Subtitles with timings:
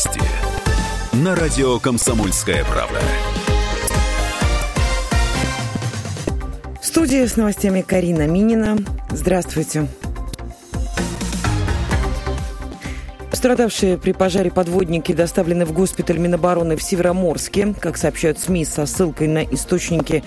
[0.00, 0.22] Новости
[1.12, 3.00] на радио «Комсомольская правда».
[6.80, 8.78] В студии с новостями Карина Минина.
[9.10, 9.88] Здравствуйте.
[13.30, 17.74] Пострадавшие при пожаре подводники доставлены в госпиталь Минобороны в Североморске.
[17.78, 20.24] Как сообщают СМИ со ссылкой на источники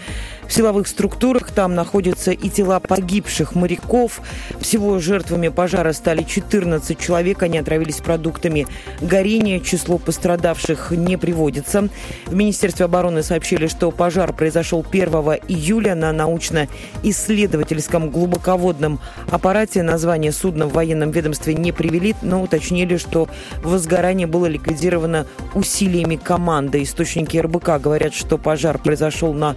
[0.53, 4.21] в силовых структурах, там находятся и тела погибших моряков.
[4.59, 7.41] Всего жертвами пожара стали 14 человек.
[7.41, 8.67] Они отравились продуктами
[9.01, 9.59] горения.
[9.59, 11.89] Число пострадавших не приводится.
[12.27, 15.09] В Министерстве обороны сообщили, что пожар произошел 1
[15.47, 18.99] июля на научно-исследовательском глубоководном
[19.31, 19.81] аппарате.
[19.81, 23.27] Название судна в военном ведомстве не привели, но уточнили, что
[23.63, 25.25] возгорание было ликвидировано
[25.55, 26.83] усилиями команды.
[26.83, 29.55] Источники РБК говорят, что пожар произошел на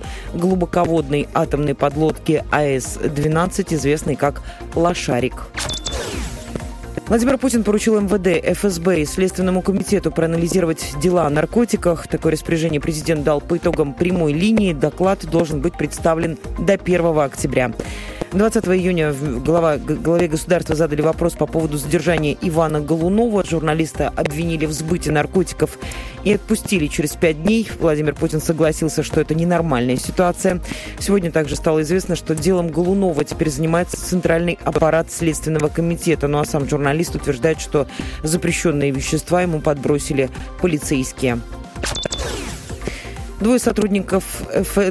[0.87, 4.43] глубоководной атомной подлодке АЭС-12, известной как
[4.75, 5.49] «Лошарик».
[7.09, 12.09] Владимир Путин поручил МВД, ФСБ и Следственному комитету проанализировать дела о наркотиках.
[12.09, 14.73] Такое распоряжение президент дал по итогам прямой линии.
[14.73, 17.73] Доклад должен быть представлен до 1 октября.
[18.33, 23.45] 20 июня глава, главе государства задали вопрос по поводу задержания Ивана Голунова.
[23.45, 25.79] Журналиста обвинили в сбыте наркотиков
[26.25, 27.69] и отпустили через пять дней.
[27.79, 30.61] Владимир Путин согласился, что это ненормальная ситуация.
[30.99, 36.27] Сегодня также стало известно, что делом Голунова теперь занимается Центральный аппарат Следственного комитета.
[36.27, 37.87] Ну а сам журналист утверждает, что
[38.23, 40.31] запрещенные вещества ему подбросили
[40.61, 41.41] полицейские.
[43.39, 44.25] Двое сотрудников,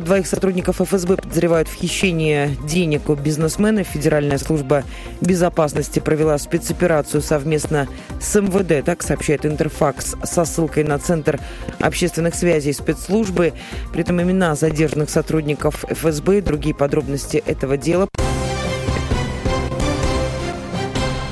[0.02, 3.84] двоих сотрудников ФСБ подозревают в хищении денег у бизнесмена.
[3.84, 4.84] Федеральная служба
[5.20, 7.88] безопасности провела спецоперацию совместно
[8.22, 11.40] с МВД, так сообщает Интерфакс, со ссылкой на Центр
[11.80, 13.54] общественных связей спецслужбы.
[13.92, 18.08] При этом имена задержанных сотрудников ФСБ и другие подробности этого дела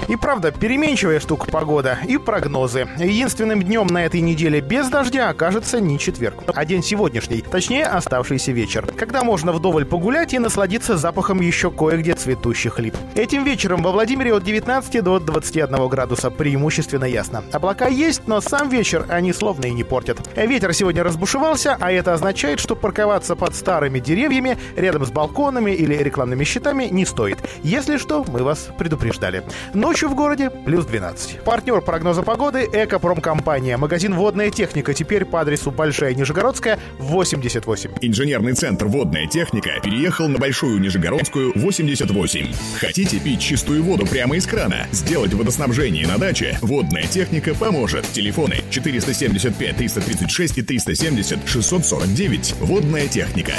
[0.07, 2.87] И правда, переменчивая штука погода и прогнозы.
[2.97, 8.51] Единственным днем на этой неделе без дождя окажется не четверг, а день сегодняшний, точнее оставшийся
[8.51, 12.95] вечер, когда можно вдоволь погулять и насладиться запахом еще кое-где цветущих лип.
[13.15, 17.43] Этим вечером во Владимире от 19 до 21 градуса преимущественно ясно.
[17.53, 20.17] Облака есть, но сам вечер они словно и не портят.
[20.35, 25.95] Ветер сегодня разбушевался, а это означает, что парковаться под старыми деревьями рядом с балконами или
[25.95, 27.39] рекламными щитами не стоит.
[27.63, 29.43] Если что, мы вас предупреждали.
[29.73, 31.41] Ночью Ночью в городе плюс 12.
[31.41, 33.77] Партнер прогноза погоды– Экопромкомпания.
[33.77, 37.91] Магазин «Водная техника» теперь по адресу Большая Нижегородская, 88.
[38.01, 42.47] Инженерный центр «Водная техника» переехал на Большую Нижегородскую, 88.
[42.79, 44.87] Хотите пить чистую воду прямо из крана?
[44.91, 46.57] Сделать водоснабжение на даче?
[46.61, 48.03] «Водная техника» поможет.
[48.13, 52.55] Телефоны 475 336 и 370 649.
[52.61, 53.53] «Водная техника».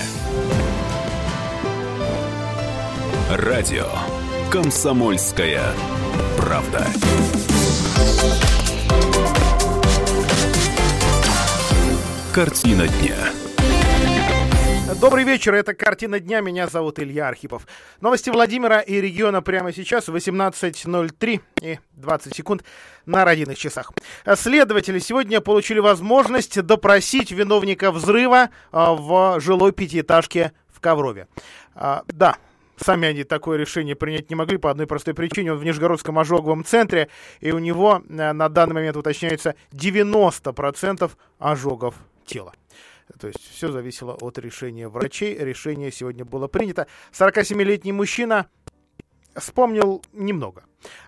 [3.30, 3.86] Радио
[4.50, 5.62] «Комсомольская
[6.36, 6.86] правда».
[12.34, 13.16] Картина дня.
[15.00, 17.66] Добрый вечер, это «Картина дня», меня зовут Илья Архипов.
[18.00, 22.64] Новости Владимира и региона прямо сейчас, 18.03 и 20 секунд
[23.06, 23.92] на родийных часах.
[24.34, 31.28] Следователи сегодня получили возможность допросить виновника взрыва а, в жилой пятиэтажке в Коврове.
[31.74, 32.36] А, да,
[32.84, 35.54] Сами они такое решение принять не могли по одной простой причине.
[35.54, 37.08] Он в Нижегородском ожоговом центре,
[37.40, 41.94] и у него э, на данный момент уточняется 90% ожогов
[42.26, 42.52] тела.
[43.18, 45.34] То есть все зависело от решения врачей.
[45.34, 46.86] Решение сегодня было принято.
[47.12, 48.48] 47-летний мужчина
[49.36, 50.64] вспомнил немного.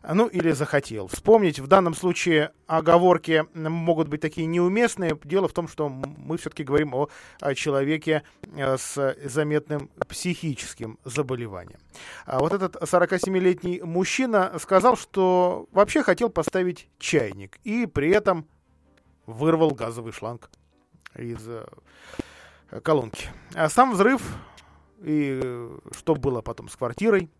[0.08, 1.58] Ну, или захотел вспомнить.
[1.58, 5.18] В данном случае оговорки могут быть такие неуместные.
[5.24, 7.08] Дело в том, что мы все-таки говорим о,
[7.40, 8.22] о человеке
[8.54, 11.78] э, с заметным психическим заболеванием.
[12.24, 17.58] А вот этот 47-летний мужчина сказал, что вообще хотел поставить чайник.
[17.64, 18.46] И при этом
[19.26, 20.50] вырвал газовый шланг
[21.16, 21.66] из э,
[22.82, 23.28] колонки.
[23.54, 24.22] А сам взрыв
[25.02, 27.30] и что было потом с квартирой,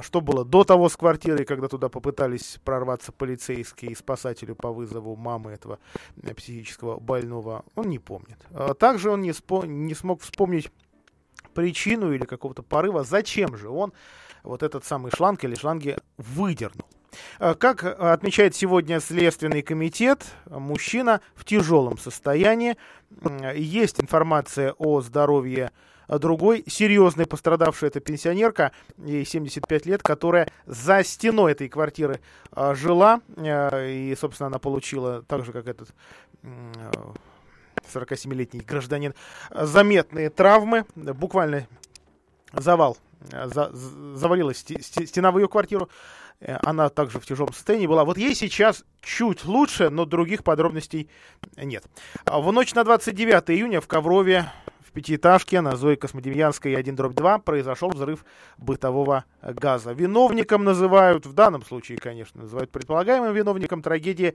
[0.00, 5.16] что было до того с квартирой, когда туда попытались прорваться полицейские и спасатели по вызову
[5.16, 5.78] мамы этого
[6.22, 8.38] э, психического больного, он не помнит.
[8.50, 10.70] А также он не, спо- не смог вспомнить
[11.54, 13.92] причину или какого-то порыва, зачем же он
[14.42, 16.88] вот этот самый шланг или шланги выдернул.
[17.38, 22.76] А как отмечает сегодня Следственный комитет, мужчина в тяжелом состоянии.
[23.54, 31.02] Есть информация о здоровье а другой серьезный пострадавший это пенсионерка, ей 75 лет, которая за
[31.04, 32.20] стеной этой квартиры
[32.52, 35.88] а, жила, а, и, собственно, она получила, так же, как этот
[37.92, 39.14] 47-летний гражданин,
[39.50, 41.66] заметные травмы, буквально
[42.52, 42.96] завал,
[43.30, 45.88] за, завалилась стена в ее квартиру,
[46.40, 48.04] она также в тяжелом состоянии была.
[48.04, 51.08] Вот ей сейчас чуть лучше, но других подробностей
[51.56, 51.84] нет.
[52.26, 54.50] В ночь на 29 июня в Коврове
[54.94, 58.24] пятиэтажке на Зои Космодемьянской 1 дробь 2 произошел взрыв
[58.56, 59.92] бытового газа.
[59.92, 64.34] Виновником называют, в данном случае, конечно, называют предполагаемым виновником трагедии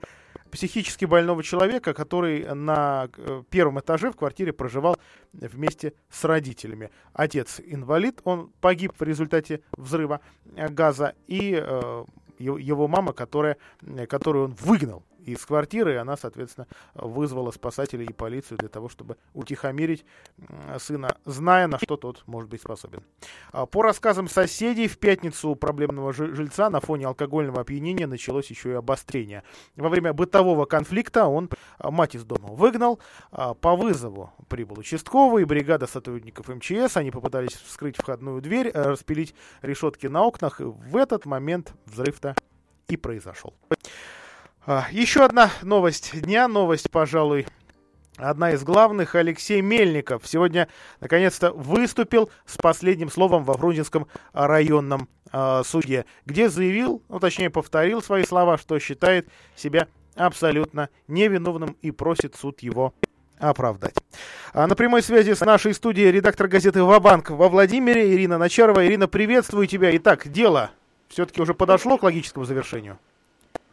[0.50, 4.98] психически больного человека, который на э, первом этаже в квартире проживал
[5.32, 6.90] вместе с родителями.
[7.14, 12.04] Отец инвалид, он погиб в результате взрыва газа, и э,
[12.38, 13.56] его мама, которая,
[14.08, 19.16] которую он выгнал из квартиры, и она, соответственно, вызвала спасателей и полицию для того, чтобы
[19.34, 20.04] утихомирить
[20.78, 23.02] сына, зная, на что тот может быть способен.
[23.52, 28.70] А, по рассказам соседей, в пятницу у проблемного жильца на фоне алкогольного опьянения началось еще
[28.70, 29.42] и обострение.
[29.76, 33.00] Во время бытового конфликта он а, мать из дома выгнал,
[33.30, 40.06] а, по вызову прибыл участковый, бригада сотрудников МЧС, они попытались вскрыть входную дверь, распилить решетки
[40.06, 42.34] на окнах, и в этот момент взрыв-то
[42.88, 43.54] и произошел.
[44.66, 47.46] А, еще одна новость дня, новость, пожалуй,
[48.16, 49.14] одна из главных.
[49.14, 50.68] Алексей Мельников сегодня
[51.00, 58.02] наконец-то выступил с последним словом во Фрунзенском районном э, суде, где заявил, ну точнее повторил
[58.02, 62.92] свои слова, что считает себя абсолютно невиновным и просит суд его
[63.38, 63.94] оправдать.
[64.52, 68.86] А на прямой связи с нашей студией редактор газеты «Вабанк» во Владимире Ирина Начарова.
[68.86, 69.96] Ирина, приветствую тебя.
[69.96, 70.70] Итак, дело
[71.08, 72.98] все-таки уже подошло к логическому завершению?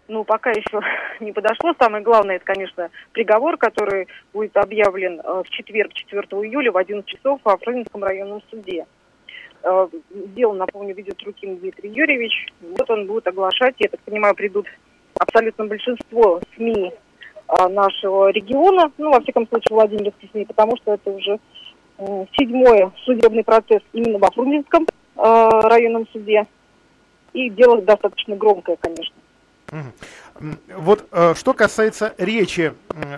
[0.08, 0.80] Ну, пока еще
[1.20, 1.74] не подошло.
[1.80, 7.06] Самое главное, это, конечно, приговор, который будет объявлен э, в четверг, 4 июля в 11
[7.06, 8.86] часов в Фрунзенском районном суде.
[9.64, 12.48] Э, дело, напомню, ведет Рукин Дмитрий Юрьевич.
[12.62, 14.68] Вот он будет оглашать, я так понимаю, придут
[15.20, 21.10] абсолютно большинство СМИ э, нашего региона, ну, во всяком случае, Владимирских СМИ, потому что это
[21.10, 21.40] уже
[22.38, 26.46] седьмой судебный процесс именно во Фрунзенском районном суде.
[27.34, 29.17] И дело достаточно громкое, конечно.
[30.76, 32.74] Вот э, что касается речи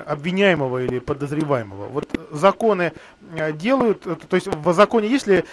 [0.06, 2.94] обвиняемого или подозреваемого, вот законы
[3.36, 5.44] э, делают, э, то есть в законе есть ли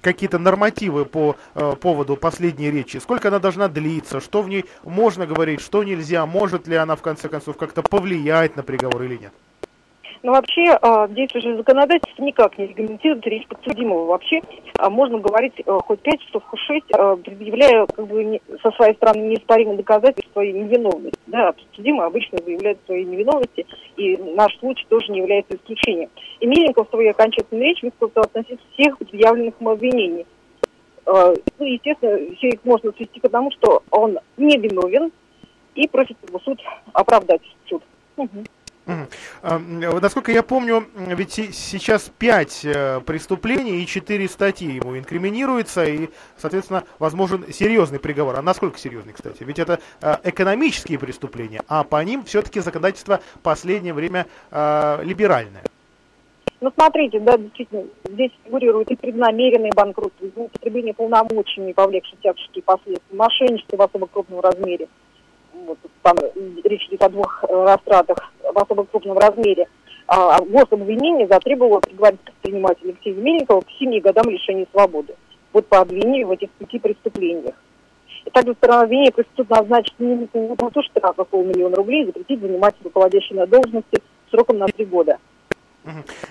[0.00, 1.36] какие-то нормативы по
[1.80, 2.98] поводу последней речи?
[2.98, 4.20] Сколько она должна длиться?
[4.20, 6.26] Что в ней можно говорить, что нельзя?
[6.26, 9.32] Может ли она в конце концов как-то повлиять на приговор или нет?
[10.22, 14.06] Но вообще а, действующее законодательство никак не регламентирует речь подсудимого.
[14.06, 14.40] Вообще
[14.78, 19.22] а, можно говорить а, хоть пять часов, хоть шесть, предъявляя как бы, со своей стороны
[19.22, 21.18] неоспоримые доказательства своей невиновности.
[21.26, 23.66] Да, подсудимый обычно заявляет своей невиновности,
[23.96, 26.10] и наш случай тоже не является исключением.
[26.38, 30.26] И Мельников в своей окончательной речи высказал относительно всех предъявленных ему обвинений.
[31.04, 35.10] Ну, естественно, все их можно свести к тому, что он не виновен
[35.74, 36.60] и просит его суд
[36.92, 37.82] оправдать суд.
[38.16, 38.44] Угу.
[39.42, 46.82] Насколько я помню, ведь сейчас пять э, преступлений и четыре статьи ему инкриминируется, и, соответственно,
[46.98, 48.36] возможен серьезный приговор.
[48.38, 49.44] А насколько серьезный, кстати?
[49.44, 55.62] Ведь это э, экономические преступления, а по ним все-таки законодательство в последнее время э, либеральное.
[56.60, 63.16] Ну, смотрите, да, действительно, здесь фигурирует и преднамеренное банкротство, употребление полномочий, не повлекшие всякие последствия,
[63.16, 64.88] мошенничество в особо крупном размере–
[65.66, 66.16] вот, там
[66.64, 69.68] речь идет о двух э, растратах в особо крупном размере,
[70.06, 75.14] а, а гособвинение затребовало приговорить предпринимателя Алексея Мельникова к 7 годам лишения свободы.
[75.52, 77.54] Вот по обвинению в этих пяти преступлениях.
[78.24, 83.36] И также сторона обвинения просит назначить не выплату штрафа полмиллиона рублей и запретить занимать руководящей
[83.36, 85.18] на должности сроком на три года.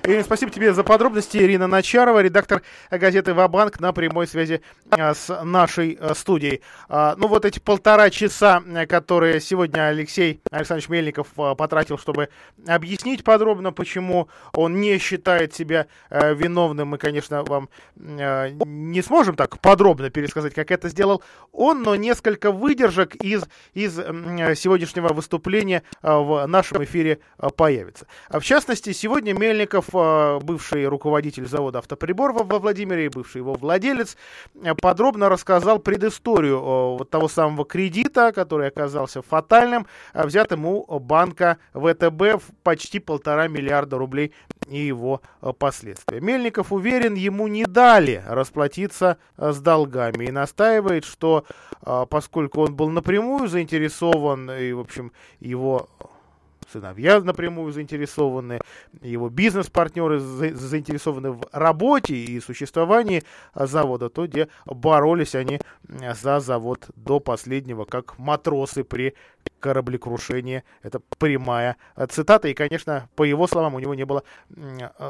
[0.04, 1.38] Ирина, спасибо тебе за подробности.
[1.38, 6.62] Ирина Начарова, редактор газеты «Вабанк» на прямой связи а, с нашей а, студией.
[6.88, 11.28] А, ну вот эти полтора часа, которые сегодня Алексей Александрович Мельников
[11.58, 12.30] потратил, чтобы
[12.66, 20.10] объяснить подробно, почему он не считает себя виновным, мы, конечно, вам не сможем так подробно
[20.10, 23.44] пересказать, как это сделал он, но несколько выдержек из,
[23.74, 27.20] из сегодняшнего выступления в нашем эфире
[27.56, 28.08] появится.
[28.30, 34.16] В частности, сегодня Мельников, а, бывший руководитель завода «Автоприбор» во Владимире и бывший его владелец,
[34.54, 41.58] э, подробно рассказал предысторию э, вот того самого кредита, который оказался фатальным, взятым у банка
[41.74, 44.32] ВТБ в почти полтора миллиарда рублей
[44.68, 45.22] и его
[45.58, 46.22] последствия.
[46.22, 51.46] Мельников уверен, ему не дали расплатиться с долгами и настаивает, что
[52.10, 55.90] поскольку он был напрямую заинтересован и, в общем, его
[56.72, 58.60] сыновья напрямую заинтересованы,
[59.02, 63.24] его бизнес-партнеры заинтересованы в работе и существовании
[63.54, 69.16] завода, то где боролись они за завод до последнего, как матросы при
[69.60, 70.64] кораблекрушении.
[70.82, 71.78] Это прямая
[72.10, 72.48] цитата.
[72.48, 74.24] И, конечно, по его словам, у него не было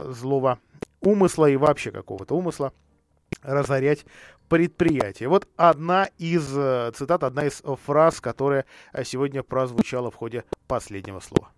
[0.08, 0.60] злого
[1.02, 2.74] умысла и вообще какого-то умысла
[3.42, 4.06] разорять
[4.52, 5.30] предприятия.
[5.30, 6.44] Вот одна из
[6.98, 8.66] цитат, одна из фраз, которая
[9.06, 11.50] сегодня прозвучала в ходе последнего слова.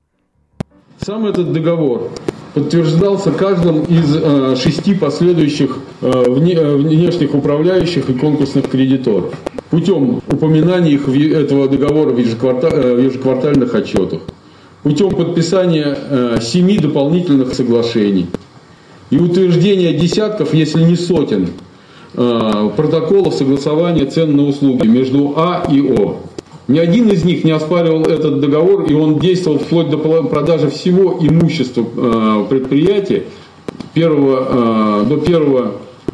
[0.99, 2.11] Сам этот договор
[2.53, 9.33] подтверждался каждым из э, шести последующих э, вне, э, внешних управляющих и конкурсных кредиторов
[9.71, 14.21] путем упоминания их в, этого договора в, ежекварта, э, в ежеквартальных отчетах,
[14.83, 18.27] путем подписания э, семи дополнительных соглашений
[19.09, 21.62] и утверждения десятков, если не сотен, э,
[22.13, 26.17] протоколов согласования цен на услуги между А и О.
[26.67, 31.17] Ни один из них не оспаривал этот договор, и он действовал вплоть до продажи всего
[31.19, 33.23] имущества э, предприятия
[33.95, 35.71] 1, э, до 1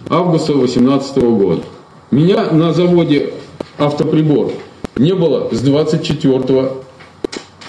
[0.10, 1.62] августа 2018 года.
[2.10, 3.34] Меня на заводе
[3.78, 4.52] «Автоприбор»
[4.98, 6.70] не было с 24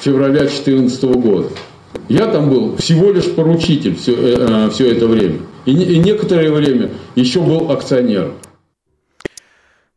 [0.01, 1.49] февраля 2014 года.
[2.09, 5.41] Я там был всего лишь поручитель все, э, все это время.
[5.71, 8.35] И, и некоторое время еще был акционером.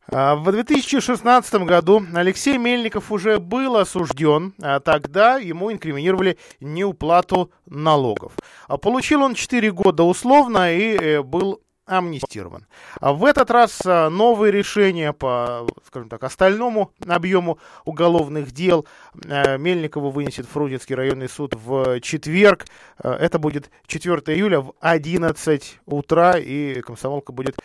[0.08, 8.34] А, в 2016 году Алексей Мельников уже был осужден, а тогда ему инкриминировали неуплату налогов.
[8.68, 12.66] А получил он 4 года условно и э, был амнистирован.
[13.00, 18.86] А в этот раз а, новые решения по, скажем так, остальному объему уголовных дел
[19.26, 22.66] а, Мельникову вынесет Фрунзенский районный суд в четверг.
[22.98, 27.58] Это будет 4 июля в 11 утра, и комсомолка будет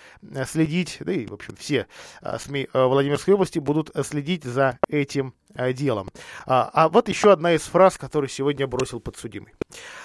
[0.47, 1.87] следить, да и, в общем, все
[2.39, 6.09] СМИ Владимирской области будут следить за этим Э, делом.
[6.47, 9.53] А, а вот еще одна из фраз, которую сегодня бросил подсудимый.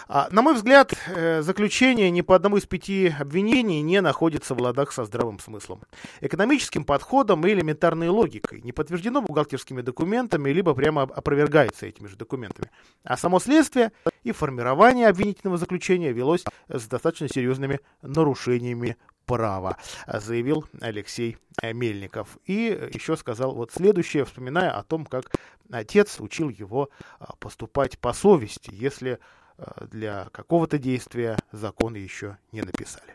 [0.07, 4.61] А, на мой взгляд, э, заключение ни по одному из пяти обвинений не находится в
[4.61, 5.81] ладах со здравым смыслом.
[6.21, 12.69] Экономическим подходом и элементарной логикой, не подтверждено бухгалтерскими документами, либо прямо опровергается этими же документами.
[13.03, 13.91] А само следствие
[14.23, 19.77] и формирование обвинительного заключения велось с достаточно серьезными нарушениями права,
[20.07, 22.37] заявил Алексей Мельников.
[22.45, 25.31] И еще сказал вот следующее, вспоминая о том, как
[25.71, 26.89] отец учил его
[27.19, 29.19] а, поступать по совести, если
[29.57, 33.13] а, для какого-то действия законы еще не написали.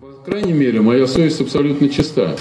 [0.00, 2.36] По крайней мере, моя совесть абсолютно чиста.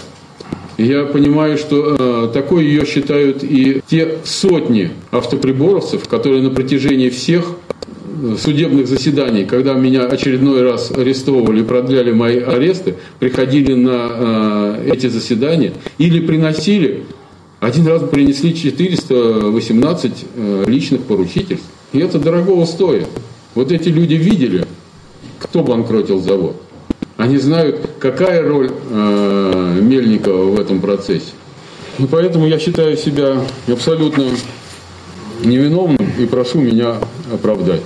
[0.77, 7.55] Я понимаю, что э, такой ее считают и те сотни автоприборовцев, которые на протяжении всех
[8.37, 15.73] судебных заседаний, когда меня очередной раз арестовывали, продляли мои аресты, приходили на э, эти заседания
[15.97, 17.03] или приносили,
[17.59, 21.65] один раз принесли 418 э, личных поручительств.
[21.93, 23.07] И это дорогого стоит.
[23.53, 24.65] Вот эти люди видели,
[25.39, 26.61] кто банкротил завод.
[27.17, 31.31] Они знают, какая роль э, Мельникова в этом процессе.
[31.97, 33.37] И поэтому я считаю себя
[33.69, 34.25] абсолютно
[35.43, 36.97] невиновным и прошу меня
[37.33, 37.81] оправдать.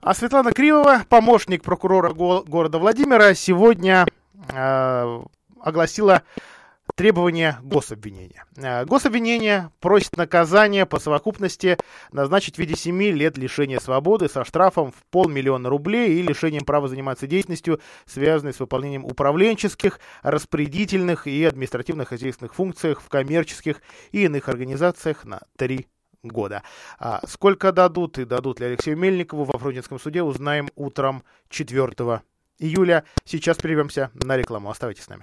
[0.00, 4.06] А Светлана Кривова, помощник прокурора го- города Владимира, сегодня
[4.52, 5.20] э,
[5.60, 6.22] огласила
[6.96, 8.44] требования гособвинения.
[8.56, 11.76] Э, гособвинение просит наказание по совокупности
[12.10, 16.88] назначить в виде 7 лет лишения свободы со штрафом в полмиллиона рублей и лишением права
[16.88, 24.48] заниматься деятельностью, связанной с выполнением управленческих, распорядительных и административных хозяйственных функциях в коммерческих и иных
[24.48, 25.86] организациях на 3
[26.22, 26.62] года.
[26.98, 32.22] А сколько дадут и дадут ли Алексею Мельникову во Фрунзенском суде, узнаем утром 4
[32.58, 33.04] июля.
[33.24, 34.70] Сейчас прервемся на рекламу.
[34.70, 35.22] Оставайтесь с нами.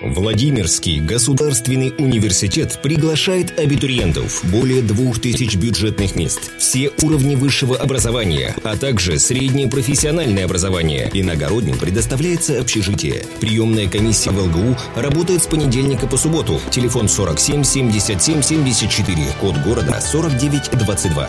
[0.00, 4.44] Владимирский государственный университет приглашает абитуриентов.
[4.50, 6.50] Более двух тысяч бюджетных мест.
[6.58, 11.10] Все уровни высшего образования, а также среднее профессиональное образование.
[11.14, 13.24] Иногородним предоставляется общежитие.
[13.40, 16.60] Приемная комиссия в ЛГУ работает с понедельника по субботу.
[16.70, 19.16] Телефон 47 77 74.
[19.40, 21.28] Код города 4922.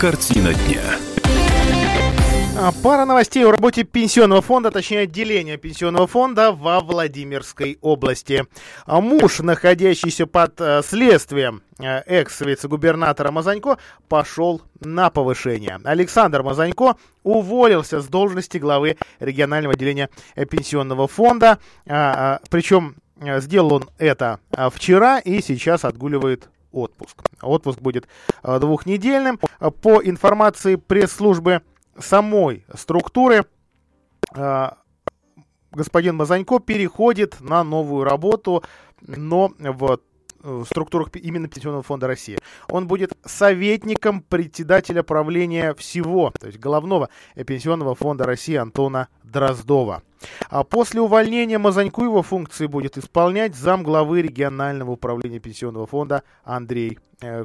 [0.00, 0.80] Картина дня.
[2.56, 8.46] А, пара новостей о работе пенсионного фонда, точнее отделения пенсионного фонда во Владимирской области.
[8.86, 13.78] А муж, находящийся под э, следствием э, экс-вице-губернатора Мазанько,
[14.08, 15.80] пошел на повышение.
[15.82, 21.58] Александр Мазанько уволился с должности главы регионального отделения э, пенсионного фонда.
[21.88, 24.38] А, причем сделал он это
[24.70, 27.22] вчера и сейчас отгуливает отпуск.
[27.42, 28.08] Отпуск будет
[28.42, 29.38] двухнедельным.
[29.82, 31.62] По информации пресс-службы
[31.98, 33.46] самой структуры
[34.34, 34.68] э,
[35.72, 38.64] господин Мазанько переходит на новую работу,
[39.00, 40.00] но в
[40.64, 42.38] структурах именно Пенсионного фонда России.
[42.68, 47.08] Он будет советником председателя правления всего, то есть головного
[47.46, 50.02] Пенсионного фонда России Антона Дроздова.
[50.50, 56.98] А после увольнения Мазаньку его функции будет исполнять зам главы регионального управления Пенсионного фонда Андрей
[57.20, 57.44] э,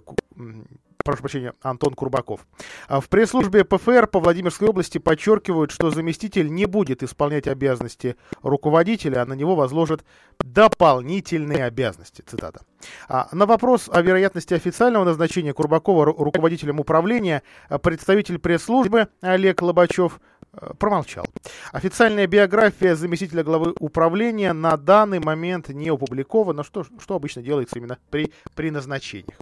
[1.04, 2.48] прошу прощения, Антон Курбаков.
[2.88, 9.22] А в пресс-службе ПФР по Владимирской области подчеркивают, что заместитель не будет исполнять обязанности руководителя,
[9.22, 10.04] а на него возложат
[10.40, 12.24] дополнительные обязанности.
[12.26, 12.62] Цитата.
[13.08, 17.44] А на вопрос о вероятности официального назначения Курбакова руководителем управления
[17.82, 20.20] представитель пресс-службы Олег Лобачев
[20.54, 21.26] э, промолчал.
[21.72, 27.98] Официальная биография заместителя главы управления на данный момент не опубликована, что, что обычно делается именно
[28.10, 29.38] при, при назначениях.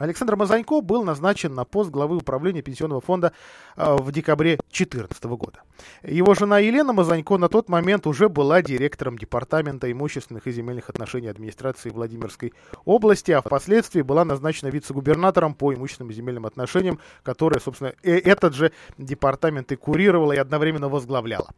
[0.00, 3.32] Александр Мазанько был назначен на пост главы управления пенсионного фонда
[3.76, 5.60] э, в декабре 2014 года.
[6.02, 11.28] Его жена Елена Мазанько на тот момент уже была директором Департамента имущественных и земельных отношений
[11.28, 12.54] администрации Владимирской
[12.86, 18.54] области, а впоследствии была назначена вице-губернатором по имущественным и земельным отношениям, которая, собственно, э, этот
[18.54, 21.50] же департамент и курировала и одновременно возглавляла.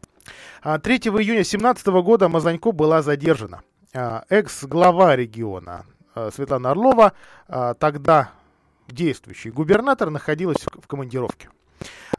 [0.64, 3.62] 3 а июня 2017 года Мазанько была задержана.
[3.94, 5.84] А, экс-глава региона
[6.30, 7.12] Светлана Орлова,
[7.48, 8.30] э, тогда
[8.88, 11.48] действующий губернатор, находилась в командировке.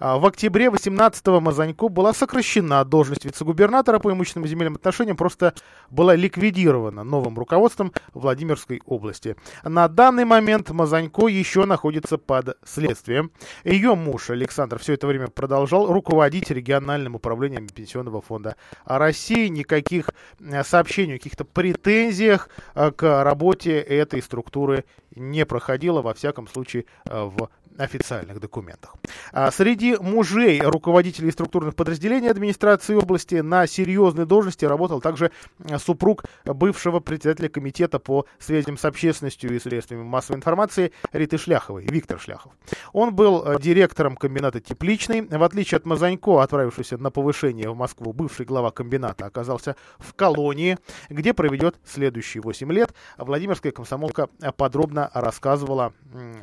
[0.05, 5.53] А, в октябре 18-го Мазанько была сокращена должность вице-губернатора по имущественным земельным отношениям, просто
[5.89, 9.37] была ликвидирована новым руководством Владимирской области.
[9.63, 13.31] На данный момент Мазанько еще находится под следствием.
[13.63, 19.47] Ее муж Александр все это время продолжал руководить региональным управлением Пенсионного фонда России.
[19.47, 20.09] Никаких
[20.41, 24.83] э, сообщений, каких-то претензиях э, к работе этой структуры
[25.15, 28.95] не проходило, во всяком случае, э, в официальных документах.
[29.31, 35.31] А среди мужей руководителей структурных подразделений администрации области на серьезной должности работал также
[35.77, 42.19] супруг бывшего председателя комитета по связям с общественностью и средствами массовой информации Риты Шляховой, Виктор
[42.19, 42.53] Шляхов.
[42.91, 45.21] Он был э, директором комбината «Тепличный».
[45.21, 50.77] В отличие от Мазанько, отправившегося на повышение в Москву, бывший глава комбината оказался в колонии,
[51.09, 52.93] где проведет следующие 8 лет.
[53.17, 55.93] Владимирская комсомолка подробно рассказывала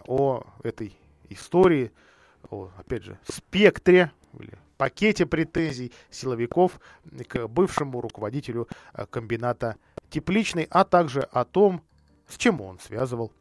[0.07, 0.97] о этой
[1.31, 1.93] истории,
[2.51, 6.81] о, опять же, спектре или пакете претензий силовиков
[7.29, 9.77] к бывшему руководителю э, комбината
[10.11, 11.83] Тепличный, а также о том,
[12.27, 13.33] с чем он связывал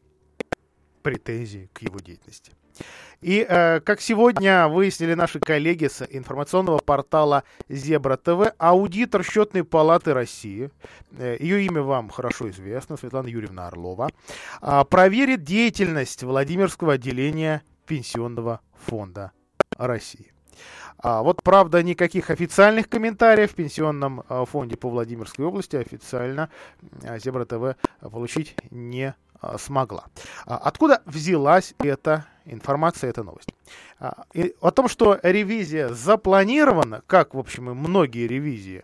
[1.02, 2.52] претензии к его деятельности.
[3.22, 10.14] И, э, как сегодня выяснили наши коллеги с информационного портала Зебра ТВ, аудитор счетной палаты
[10.14, 10.70] России,
[11.18, 14.10] э, ее имя вам хорошо известно, Светлана Юрьевна Орлова,
[14.62, 19.32] э, проверит деятельность Владимирского отделения Пенсионного фонда
[19.76, 20.32] России.
[21.00, 26.52] А вот, правда, никаких официальных комментариев в Пенсионном а, фонде по Владимирской области официально
[27.04, 30.06] а, Зебра ТВ получить не а, смогла.
[30.46, 33.50] Откуда взялась эта информация, эта новость?
[34.34, 38.84] И о том, что ревизия запланирована, как, в общем, и многие ревизии,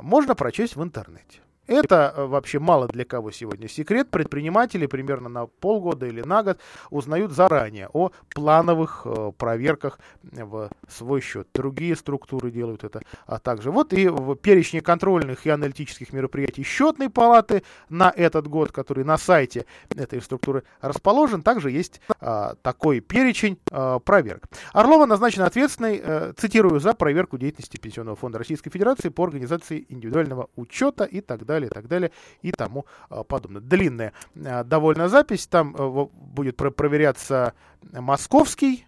[0.00, 1.40] можно прочесть в интернете.
[1.72, 4.10] Это э, вообще мало для кого сегодня секрет.
[4.10, 6.58] Предприниматели примерно на полгода или на год
[6.90, 11.48] узнают заранее о плановых э, проверках в свой счет.
[11.54, 13.70] Другие структуры делают это а также.
[13.70, 19.16] Вот и в перечне контрольных и аналитических мероприятий счетной палаты на этот год, который на
[19.16, 19.64] сайте
[19.96, 24.44] этой структуры расположен, также есть а, такой перечень а, проверок.
[24.72, 30.50] Орлова назначена ответственной, а, цитирую, за проверку деятельности Пенсионного фонда Российской Федерации по организации индивидуального
[30.56, 33.60] учета и так далее далее, и так далее, и тому а, подобное.
[33.60, 34.12] Длинная
[34.44, 37.54] а, довольно запись, там а, будет проверяться
[37.92, 38.86] московский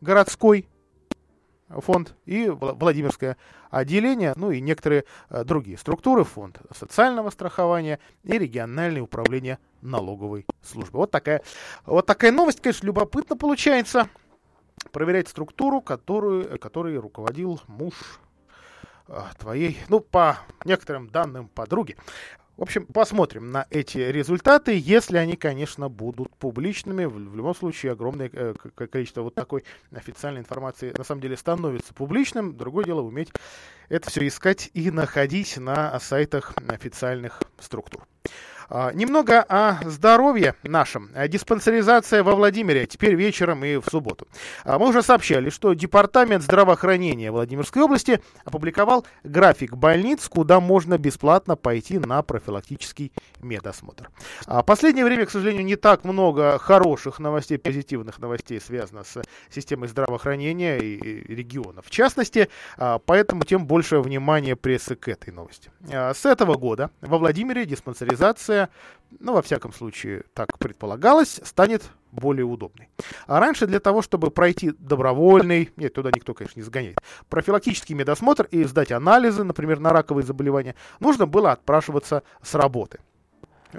[0.00, 0.68] городской
[1.68, 3.36] фонд и Владимирское
[3.70, 10.98] отделение, ну и некоторые другие структуры, фонд социального страхования и региональное управление налоговой службы.
[10.98, 11.42] Вот такая,
[11.84, 14.08] вот такая новость, конечно, любопытно получается.
[14.92, 17.94] Проверять структуру, которую, которой руководил муж
[19.38, 21.96] твоей, ну, по некоторым данным подруги.
[22.56, 27.04] В общем, посмотрим на эти результаты, если они, конечно, будут публичными.
[27.04, 28.54] В, в любом случае, огромное э,
[28.90, 32.56] количество вот такой официальной информации на самом деле становится публичным.
[32.56, 33.30] Другое дело уметь
[33.90, 38.06] это все искать и находить на сайтах официальных структур.
[38.68, 41.10] А, немного о здоровье нашем.
[41.28, 44.26] Диспансеризация во Владимире теперь вечером и в субботу.
[44.64, 51.56] А, мы уже сообщали, что Департамент здравоохранения Владимирской области опубликовал график больниц, куда можно бесплатно
[51.56, 53.12] пойти на профилактический
[53.46, 54.10] медосмотр.
[54.46, 59.88] А, последнее время, к сожалению, не так много хороших новостей, позитивных новостей связано с системой
[59.88, 61.82] здравоохранения и региона.
[61.82, 65.70] В частности, поэтому тем больше внимания прессы к этой новости.
[65.90, 68.70] С этого года во Владимире диспансеризация
[69.20, 72.88] ну, во всяком случае, так предполагалось, станет более удобной.
[73.26, 78.46] А раньше для того, чтобы пройти добровольный, нет, туда никто, конечно, не сгоняет, профилактический медосмотр
[78.50, 82.98] и сдать анализы, например, на раковые заболевания, нужно было отпрашиваться с работы.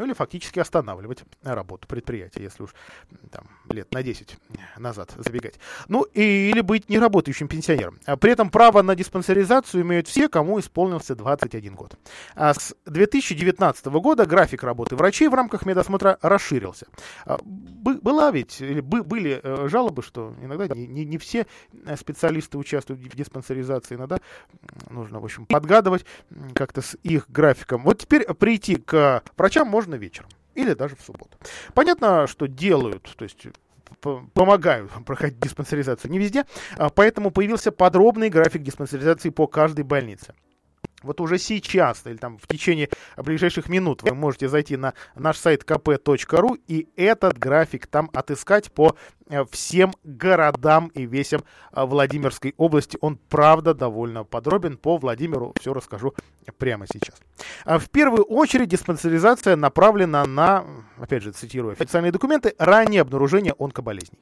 [0.03, 2.75] Или фактически останавливать работу предприятия, если уж
[3.31, 4.37] там, лет на 10
[4.77, 5.59] назад забегать.
[5.87, 7.99] Ну, и, или быть неработающим пенсионером.
[8.05, 11.97] А при этом право на диспансеризацию имеют все, кому исполнился 21 год.
[12.35, 16.87] А с 2019 года график работы врачей в рамках медосмотра расширился.
[17.77, 21.45] Была ведь, или были э, жалобы, что иногда не, не, не все
[21.95, 24.17] специалисты участвуют в диспансеризации, иногда
[24.89, 26.05] нужно, в общем, подгадывать
[26.53, 27.83] как-то с их графиком.
[27.83, 31.37] Вот теперь прийти к врачам можно вечером или даже в субботу.
[31.73, 33.47] Понятно, что делают, то есть
[34.33, 36.45] помогают проходить диспансеризацию не везде,
[36.77, 40.33] а поэтому появился подробный график диспансеризации по каждой больнице.
[41.03, 45.63] Вот уже сейчас, или там в течение ближайших минут вы можете зайти на наш сайт
[45.63, 48.95] kp.ru и этот график там отыскать по
[49.51, 52.97] всем городам и весям э, Владимирской области.
[53.01, 54.77] Он, правда, довольно подробен.
[54.77, 56.13] По Владимиру все расскажу
[56.57, 57.15] прямо сейчас.
[57.65, 60.65] А в первую очередь диспансеризация направлена на,
[60.97, 64.17] опять же, цитирую официальные документы, раннее обнаружение онкоболезней.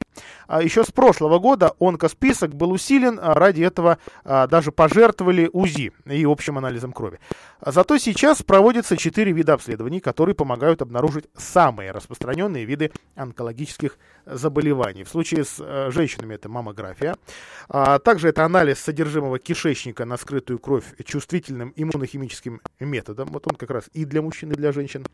[0.46, 6.24] А еще с прошлого года онкосписок был усилен, а ради этого даже пожертвовали УЗИ и
[6.24, 7.20] общим анализом крови.
[7.64, 14.95] Зато сейчас проводятся четыре вида обследований, которые помогают обнаружить самые распространенные виды онкологических заболеваний.
[15.04, 17.16] В случае с э, женщинами это маммография.
[17.68, 23.28] А также это анализ содержимого кишечника на скрытую кровь чувствительным иммунохимическим методом.
[23.28, 25.04] Вот он как раз и для мужчин, и для женщин.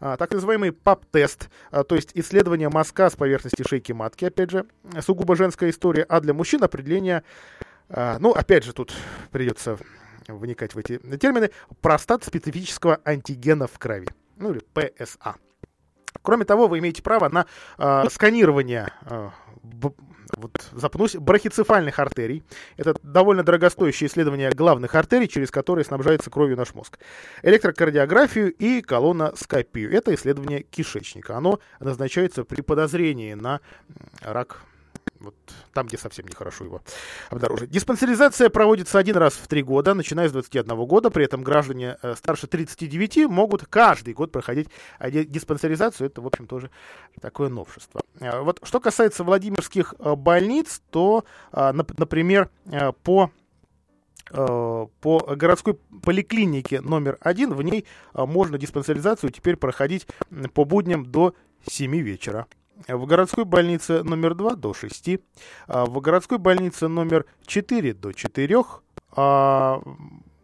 [0.00, 4.66] А, так называемый ПАП-тест, а, то есть исследование мазка с поверхности шейки матки, опять же,
[5.00, 7.22] сугубо женская история, а для мужчин определение
[7.88, 8.92] а, ну, опять же, тут
[9.30, 9.78] придется
[10.26, 15.36] вникать в эти термины, простат специфического антигена в крови, ну или ПСА.
[16.22, 17.46] Кроме того, вы имеете право на
[17.78, 19.30] э, сканирование э,
[20.36, 22.42] вот запнусь, брахицефальных артерий.
[22.76, 26.98] Это довольно дорогостоящее исследование главных артерий, через которые снабжается кровью наш мозг.
[27.42, 29.92] Электрокардиографию и колоноскопию.
[29.92, 31.36] Это исследование кишечника.
[31.36, 33.60] Оно назначается при подозрении на
[34.20, 34.62] рак
[35.20, 35.34] вот
[35.72, 36.82] там, где совсем нехоро его
[37.30, 37.70] обнаружить.
[37.70, 41.10] Диспансеризация проводится один раз в три года, начиная с 21 года.
[41.10, 44.68] При этом граждане э, старше 39 могут каждый год проходить
[45.00, 46.08] диспансеризацию.
[46.08, 46.70] Это, в общем, тоже
[47.20, 48.00] такое новшество.
[48.20, 52.50] Э, вот что касается Владимирских э, больниц, то, например,
[53.02, 53.30] по
[54.30, 54.90] по
[55.36, 60.06] городской поликлинике номер один, в ней можно диспансеризацию теперь проходить
[60.52, 61.34] по будням до
[61.66, 62.46] 7 вечера
[62.86, 65.18] в городской больнице номер 2 до 6,
[65.66, 68.64] а в городской больнице номер 4 до 4,
[69.12, 69.82] а,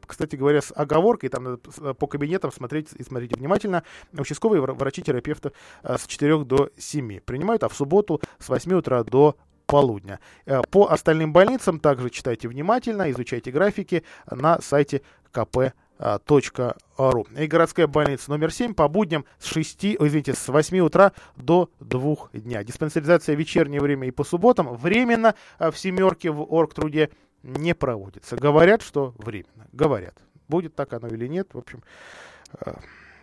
[0.06, 5.98] кстати говоря, с оговоркой, там надо по кабинетам смотреть и смотрите внимательно, участковые врачи-терапевты а,
[5.98, 10.20] с 4 до 7 принимают, а в субботу с 8 утра до полудня.
[10.70, 15.00] По остальным больницам также читайте внимательно, изучайте графики на сайте
[15.32, 15.72] КП
[16.96, 17.26] ру.
[17.36, 22.16] И городская больница номер 7 по будням с 6, извините, с 8 утра до 2
[22.32, 22.64] дня.
[22.64, 27.10] Диспансеризация в вечернее время и по субботам временно а, в семерке в оргтруде
[27.42, 28.36] не проводится.
[28.36, 29.66] Говорят, что временно.
[29.72, 30.16] Говорят.
[30.48, 31.82] Будет так оно или нет, в общем,
[32.52, 32.78] а,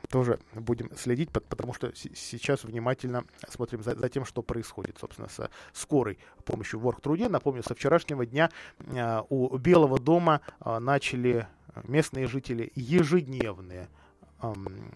[0.10, 5.50] тоже будем следить, потому что сейчас внимательно смотрим за, за тем, что происходит, собственно, со
[5.72, 7.30] скорой помощью в оргтруде.
[7.30, 8.50] Напомню, со вчерашнего дня
[8.96, 11.48] а, у Белого дома начали
[11.84, 13.88] местные жители ежедневные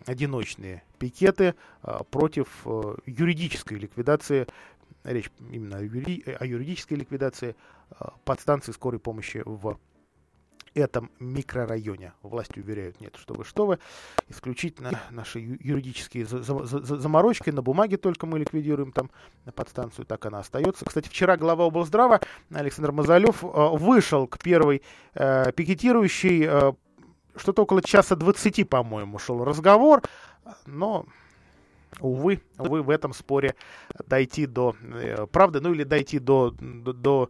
[0.06, 4.48] одиночные пикеты а, против э, юридической ликвидации,
[5.04, 7.56] речь именно о, юридической ликвидации
[7.92, 9.78] а, подстанции скорой помощи в
[10.76, 12.14] этом микрорайоне.
[12.22, 13.80] Власти уверяют, нет, что вы, что вы.
[14.28, 17.50] Исключительно наши юридические заморочки.
[17.50, 19.10] На бумаге только мы ликвидируем там
[19.56, 20.86] подстанцию, так она остается.
[20.86, 22.20] Кстати, вчера глава облздрава
[22.54, 24.82] Александр Мазалев э, вышел к первой
[25.14, 26.74] э, пикетирующей э,
[27.38, 30.02] что-то около часа 20, по-моему, шел разговор,
[30.66, 31.06] но
[32.00, 33.56] увы, увы, в этом споре
[34.08, 37.30] дойти до э, правды, ну или дойти до, до, до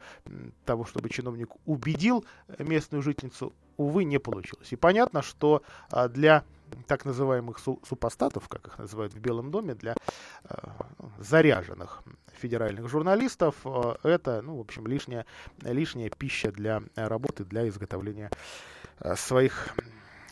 [0.66, 2.26] того, чтобы чиновник убедил
[2.60, 4.72] местную жительницу, увы, не получилось.
[4.72, 6.44] И понятно, что а, для
[6.88, 9.96] так называемых су супостатов, как их называют в Белом доме, для
[10.44, 10.56] э,
[11.20, 12.02] заряженных
[12.40, 15.26] федеральных журналистов, э, это, ну, в общем, лишняя,
[15.62, 18.32] лишняя пища для работы, для изготовления
[19.00, 19.76] э, своих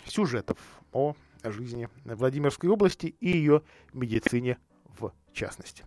[0.05, 0.57] сюжетов
[0.91, 1.15] о
[1.51, 3.61] жизни Владимирской области и ее
[3.93, 4.57] медицине
[4.97, 5.83] в частности.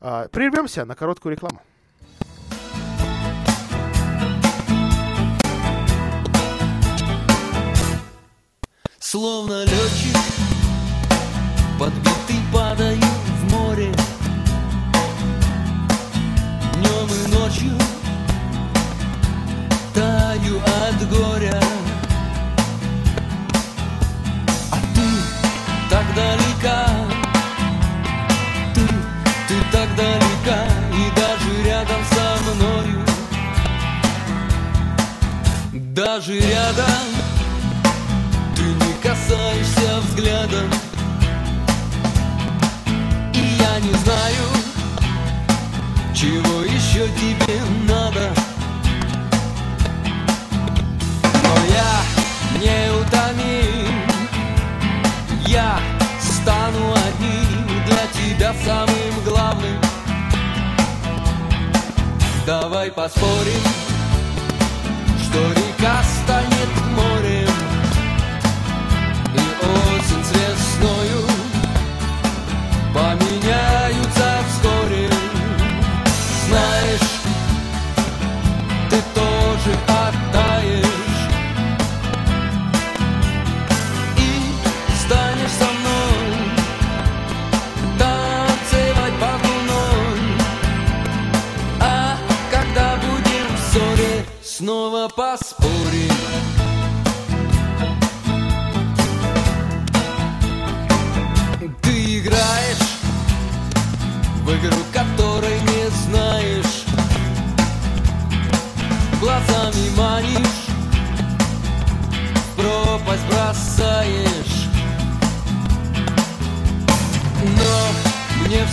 [0.00, 1.60] А, прервемся на короткую рекламу.
[8.98, 10.16] Словно летчик,
[11.78, 13.92] подбитый падаю в море
[16.74, 17.89] Днем и ночью
[36.20, 36.84] Даже рядом.
[38.54, 40.70] Ты не касаешься взглядом.
[43.32, 44.44] И я не знаю
[46.14, 48.34] Чего еще тебе надо.
[51.42, 52.02] Но я
[52.60, 54.04] не утомим.
[55.46, 55.80] Я
[56.20, 59.80] стану одним для тебя самым главным.
[62.44, 63.62] Давай поспорим,
[65.24, 66.68] что река станет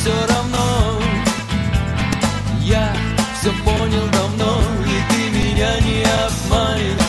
[0.07, 1.01] все равно.
[2.61, 2.93] Я
[3.39, 4.61] все понял давно
[5.37, 7.07] меня не обманешь.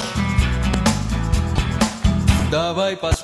[2.51, 3.18] Давай поспорим,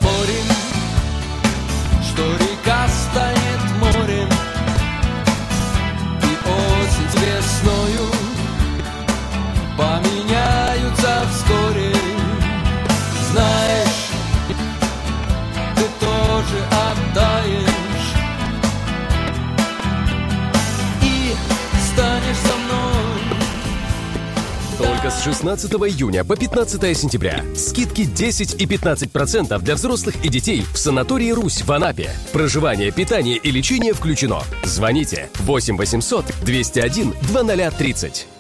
[25.15, 27.45] с 16 июня по 15 сентября.
[27.55, 32.11] Скидки 10 и 15% для взрослых и детей в санатории «Русь» в Анапе.
[32.33, 34.43] Проживание, питание и лечение включено.
[34.65, 38.34] Звоните 8 800 201 2030.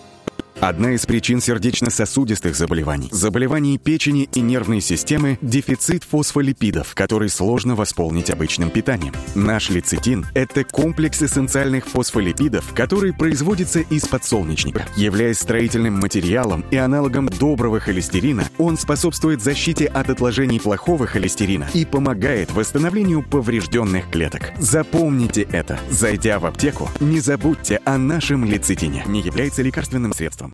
[0.61, 8.31] Одна из причин сердечно-сосудистых заболеваний, заболеваний печени и нервной системы– дефицит фосфолипидов, который сложно восполнить
[8.31, 9.12] обычным питанием.
[9.35, 14.87] Наш лецитин– это комплекс эссенциальных фосфолипидов, который производится из подсолнечника.
[14.97, 21.85] Являясь строительным материалом и аналогом доброго холестерина, он способствует защите от отложений плохого холестерина и
[21.85, 24.53] помогает восстановлению поврежденных клеток.
[24.59, 25.79] Запомните это.
[25.90, 29.05] Зайдя в аптеку, не забудьте о нашем лецитине.
[29.07, 30.54] Не является лекарственным средством.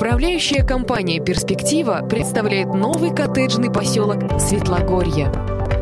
[0.00, 5.30] Управляющая компания «Перспектива» представляет новый коттеджный поселок Светлогорье.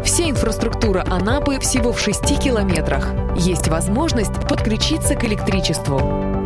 [0.05, 3.07] Вся инфраструктура Анапы всего в 6 километрах.
[3.37, 6.01] Есть возможность подключиться к электричеству.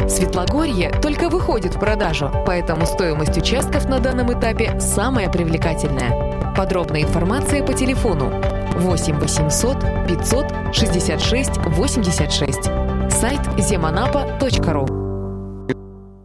[0.07, 6.53] Светлогорье только выходит в продажу, поэтому стоимость участков на данном этапе самая привлекательная.
[6.55, 8.35] Подробная информация по телефону
[8.81, 12.65] 8 800 500 66 86.
[13.09, 15.02] Сайт земанапа.ру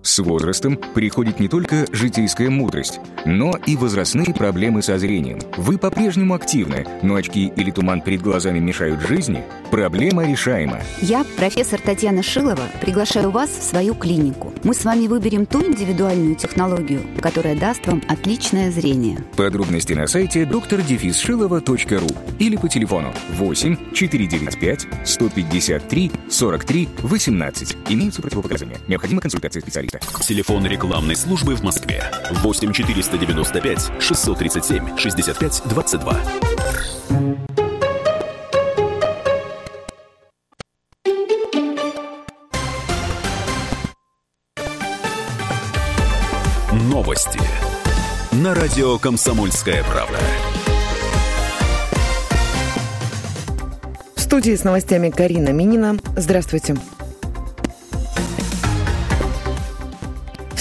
[0.08, 5.40] с возрастом приходит не только житейская мудрость, но и возрастные проблемы со зрением.
[5.58, 9.44] Вы по-прежнему активны, но очки или туман перед глазами мешают жизни?
[9.70, 10.80] Проблема решаема.
[11.02, 14.54] Я, профессор Татьяна Шилова, приглашаю вас в свою клинику.
[14.64, 19.20] Мы с вами выберем ту индивидуальную технологию, которая даст вам отличное зрение.
[19.36, 22.08] Подробности на сайте доктордефисшилова.ру
[22.40, 27.78] или по телефону 8 495 153 43 18.
[27.90, 28.78] Имеются противопоказания.
[28.88, 29.97] Необходима консультация специалиста.
[29.98, 30.24] Новосибирска.
[30.24, 36.18] Телефон рекламной службы в Москве 8 495 637 65 22.
[46.74, 47.40] Новости
[48.32, 50.18] на радио «Комсомольская правда».
[54.16, 55.98] В студии с новостями Карина Минина.
[56.16, 56.76] Здравствуйте.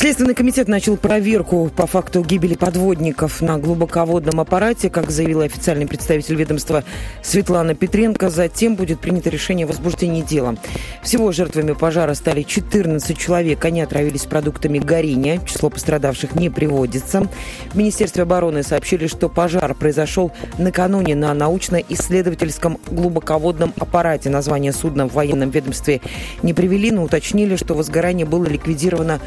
[0.06, 6.36] Следственный комитет начал проверку по факту гибели подводников на глубоководном аппарате, как заявила официальный представитель
[6.36, 6.84] ведомства
[7.24, 8.30] Светлана Петренко.
[8.30, 10.54] Затем будет принято решение о возбуждении дела.
[11.02, 13.64] Всего жертвами пожара стали 14 человек.
[13.64, 15.40] Они отравились продуктами горения.
[15.44, 17.26] Число пострадавших не приводится.
[17.72, 24.30] В Министерстве обороны сообщили, что пожар произошел накануне на научно-исследовательском глубоководном аппарате.
[24.30, 26.00] Название судна в военном ведомстве
[26.44, 29.20] не привели, но уточнили, что возгорание было ликвидировано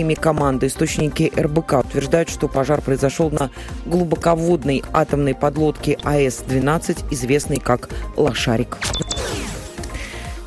[0.00, 0.66] усилиями команды.
[0.66, 3.50] Источники РБК утверждают, что пожар произошел на
[3.86, 8.78] глубоководной атомной подлодке АС-12, известной как «Лошарик».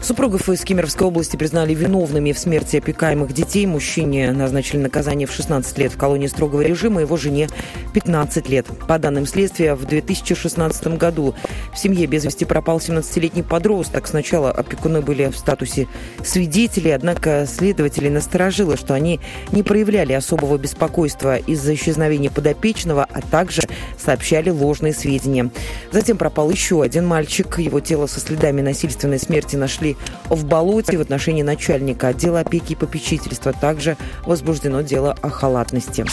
[0.03, 3.65] Супругов из Кемеровской области признали виновными в смерти опекаемых детей.
[3.65, 7.47] Мужчине назначили наказание в 16 лет в колонии строгого режима, его жене
[7.93, 8.65] 15 лет.
[8.85, 11.35] По данным следствия, в 2016 году
[11.73, 14.05] в семье без вести пропал 17-летний подросток.
[14.07, 15.87] Сначала опекуны были в статусе
[16.21, 19.21] свидетелей, однако следователи насторожило, что они
[19.53, 23.61] не проявляли особого беспокойства из-за исчезновения подопечного, а также
[23.97, 25.49] сообщали ложные сведения.
[25.93, 27.57] Затем пропал еще один мальчик.
[27.57, 29.92] Его тело со следами насильственной смерти нашли
[30.29, 33.53] в болоте в отношении начальника отдела опеки и попечительства.
[33.53, 36.05] Также возбуждено дело о халатности.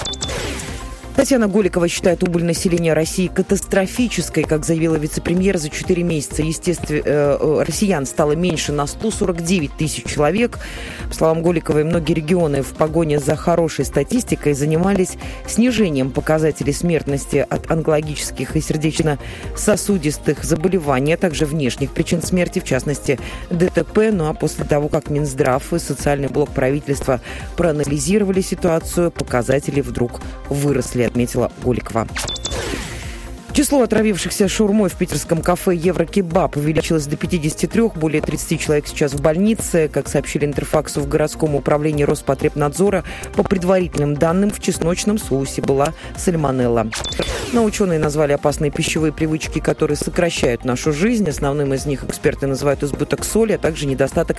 [1.20, 4.42] Татьяна Голикова считает убыль населения России катастрофической.
[4.42, 10.58] Как заявила вице-премьер, за 4 месяца естественно, э, россиян стало меньше на 149 тысяч человек.
[11.10, 17.70] По словам Голиковой, многие регионы в погоне за хорошей статистикой занимались снижением показателей смертности от
[17.70, 24.08] онкологических и сердечно-сосудистых заболеваний, а также внешних причин смерти, в частности ДТП.
[24.10, 27.20] Ну а после того, как Минздрав и социальный блок правительства
[27.58, 32.06] проанализировали ситуацию, показатели вдруг выросли отметила Голикова.
[33.52, 37.90] Число отравившихся шурмой в питерском кафе «Еврокебаб» увеличилось до 53.
[37.96, 39.90] Более 30 человек сейчас в больнице.
[39.92, 43.02] Как сообщили Интерфаксу в городском управлении Роспотребнадзора,
[43.34, 46.90] по предварительным данным, в чесночном соусе была сальмонелла.
[47.52, 51.28] Но ученые назвали опасные пищевые привычки, которые сокращают нашу жизнь.
[51.28, 54.36] Основным из них эксперты называют избыток соли, а также недостаток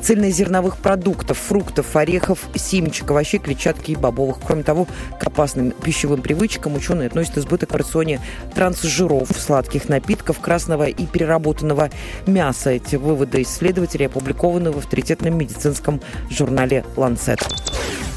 [0.00, 4.38] цельнозерновых продуктов, фруктов, орехов, семечек, овощей, клетчатки и бобовых.
[4.44, 4.88] Кроме того,
[5.20, 8.20] к опасным пищевым привычкам ученые относят избыток в рационе
[8.54, 11.90] трансжиров, сладких напитков, красного и переработанного
[12.26, 12.70] мяса.
[12.70, 17.40] Эти выводы исследователей опубликованы в авторитетном медицинском журнале «Ланцет».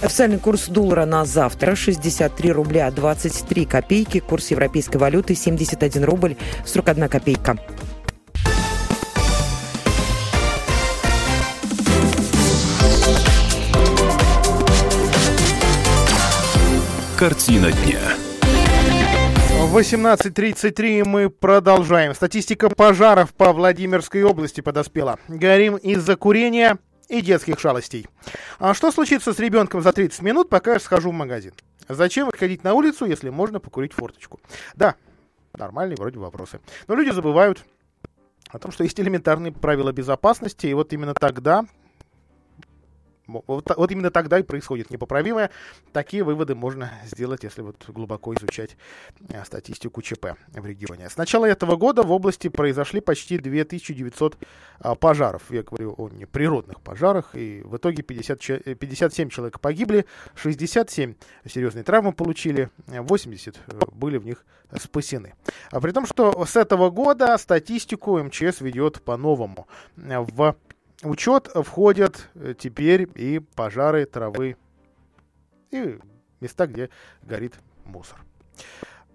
[0.01, 4.19] Официальный курс доллара на завтра 63 рубля 23 копейки.
[4.19, 7.57] Курс европейской валюты 71 рубль 41 копейка.
[17.17, 18.26] Картина дня.
[19.73, 22.15] 18.33 мы продолжаем.
[22.15, 25.19] Статистика пожаров по Владимирской области подоспела.
[25.27, 28.07] Горим из-за курения и детских шалостей.
[28.59, 31.53] А что случится с ребенком за 30 минут, пока я схожу в магазин?
[31.89, 34.39] Зачем выходить на улицу, если можно покурить форточку?
[34.73, 34.95] Да,
[35.53, 36.59] нормальные вроде вопросы.
[36.87, 37.63] Но люди забывают
[38.49, 41.65] о том, что есть элементарные правила безопасности, и вот именно тогда
[43.27, 45.49] вот, вот именно тогда и происходит непоправимое.
[45.91, 48.77] Такие выводы можно сделать, если вот глубоко изучать
[49.33, 51.09] а, статистику ЧП в регионе.
[51.09, 54.37] С начала этого года в области произошли почти 2900
[54.79, 55.43] а, пожаров.
[55.49, 57.35] Я говорю о неприродных пожарах.
[57.35, 58.39] И в итоге 50,
[58.79, 64.45] 57 человек погибли, 67 серьезные травмы получили, 80 э, были в них
[64.79, 65.33] спасены.
[65.71, 69.67] А при том, что с этого года статистику МЧС ведет по-новому.
[69.95, 70.55] В
[71.03, 74.57] учет входят э, теперь и пожары травы,
[75.71, 75.99] и
[76.39, 76.89] места, где
[77.21, 78.19] горит мусор.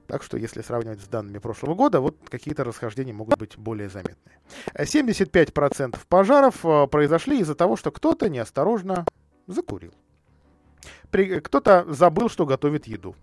[0.07, 4.39] Так что, если сравнивать с данными прошлого года, вот какие-то расхождения могут быть более заметные.
[4.77, 9.07] 75% пожаров э, произошли из-за того, что кто-то неосторожно
[9.47, 9.95] закурил.
[11.11, 13.15] Кто-то забыл, что готовит еду,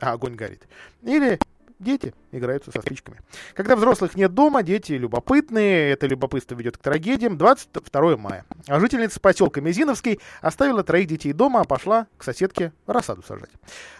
[0.00, 0.68] а огонь горит.
[1.02, 1.38] Или
[1.80, 3.18] дети играются со спичками.
[3.54, 7.36] Когда взрослых нет дома, дети любопытные, это любопытство ведет к трагедиям.
[7.36, 8.44] 22 мая.
[8.68, 13.50] А жительница поселка Мизиновский оставила троих детей дома, а пошла к соседке рассаду сажать.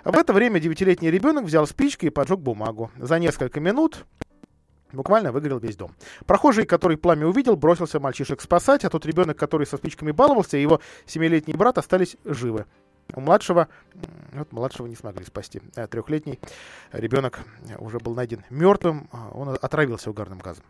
[0.04, 2.90] В это время девятилетний ребенок взял спички и поджег бумагу.
[2.96, 4.04] За несколько минут
[4.92, 5.94] Буквально выгорел весь дом.
[6.26, 10.62] Прохожий, который пламя увидел, бросился мальчишек спасать, а тот ребенок, который со спичками баловался, и
[10.62, 12.66] его семилетний брат остались живы.
[13.14, 13.68] У младшего,
[14.32, 15.61] вот младшего не смогли спасти.
[15.76, 16.38] Э, Трехлетний
[16.92, 17.40] ребенок
[17.78, 20.64] уже был найден мертвым, а он отравился угарным газом.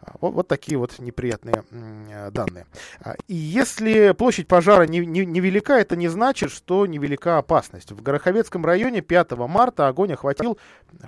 [0.00, 2.66] А, Вот, вот такие вот неприятные э, данные.
[3.00, 7.92] А, И если площадь пожара не- не- невелика, это не значит, что невелика опасность.
[7.92, 10.58] В Гороховецком районе 5 марта огонь охватил,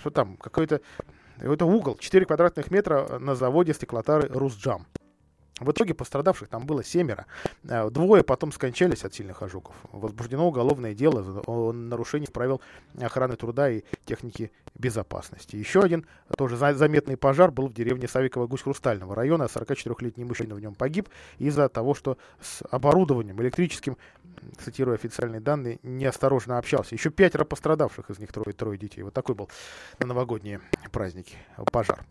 [0.00, 0.80] что там, какой-то
[1.38, 4.86] какой-то угол, 4 квадратных метра на заводе стеклотары «Русджам».
[5.58, 7.26] В итоге пострадавших там было семеро.
[7.64, 9.74] Э, Двое потом скончались от сильных ожогов.
[9.90, 12.60] Возбуждено уголовное дело о нарушении правил
[13.00, 15.56] охраны труда и техники безопасности.
[15.56, 19.44] Еще один тоже за- заметный пожар был в деревне Савикова Гусь-Хрустального района.
[19.44, 23.96] 44-летний мужчина в нем погиб из-за того, что с оборудованием электрическим,
[24.58, 26.94] цитируя официальные данные, неосторожно общался.
[26.94, 29.02] Еще пятеро пострадавших, из них трое, трое детей.
[29.02, 29.48] Вот такой был
[29.98, 30.60] на новогодние
[30.90, 31.36] праздники
[31.72, 32.04] пожар.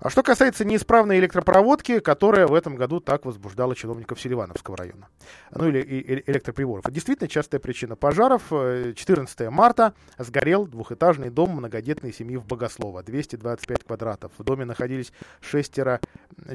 [0.00, 5.08] А что касается неисправной электропроводки, которая в этом году так возбуждала чиновников Селивановского района.
[5.52, 6.84] Ну или электроприборов.
[6.84, 8.44] Это действительно частая причина пожаров.
[8.50, 13.02] Э, 14 марта сгорел двухэтажный дом многодетной семьи в Богослово.
[13.02, 14.32] 225 квадратов.
[14.38, 16.00] В доме находились шестеро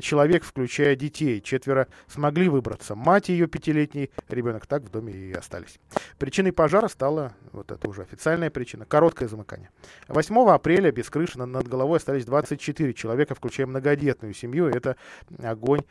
[0.01, 1.41] человек, включая детей.
[1.41, 2.95] Четверо смогли выбраться.
[2.95, 5.79] Мать ее пятилетний ребенок так в доме и остались.
[6.17, 9.69] Причиной пожара стала, вот это уже официальная причина, короткое замыкание.
[10.07, 14.67] 8 апреля без крыши над, головой остались 24 человека, включая многодетную семью.
[14.67, 14.97] Это
[15.41, 15.81] огонь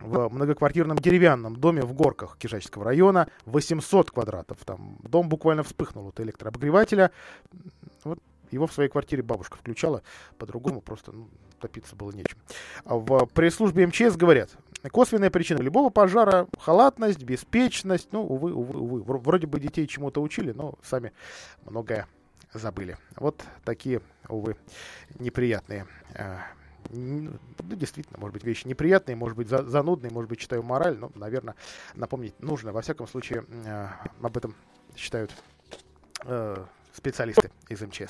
[0.00, 4.58] в многоквартирном деревянном доме в Горках Кишачского района, 800 квадратов.
[4.64, 7.10] Там дом буквально вспыхнул от электрообогревателя.
[8.04, 8.18] Вот
[8.50, 10.02] его в своей квартире бабушка включала,
[10.38, 11.28] по-другому просто ну,
[11.58, 12.38] топиться было нечем.
[12.84, 14.50] А В пресс-службе МЧС говорят,
[14.90, 18.08] косвенная причина любого пожара– халатность, беспечность.
[18.12, 19.00] Ну, увы, увы, увы.
[19.00, 21.12] Вр- Вроде бы детей чему-то учили, но сами
[21.64, 22.06] многое
[22.52, 22.96] забыли.
[23.16, 24.56] Вот такие, увы,
[25.18, 26.38] неприятные э,
[26.90, 31.10] ну, действительно, может быть, вещи неприятные, может быть, за- занудные, может быть, читаю мораль, но,
[31.14, 31.54] наверное,
[31.94, 32.72] напомнить нужно.
[32.72, 33.88] Во всяком случае, э,
[34.22, 34.54] об этом
[34.96, 35.32] считают
[36.24, 38.08] э, специалисты из МЧС.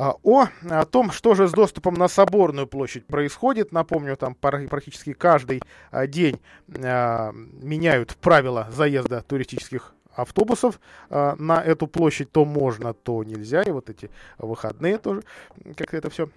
[0.00, 5.12] А, О, о том, что же с доступом на Соборную площадь происходит, напомню, там практически
[5.12, 6.38] каждый а, день
[6.68, 10.80] а, меняют правила заезда туристических автобусов
[11.10, 15.22] на эту площадь, то можно, то нельзя, и вот эти выходные тоже
[15.76, 16.28] как-то это все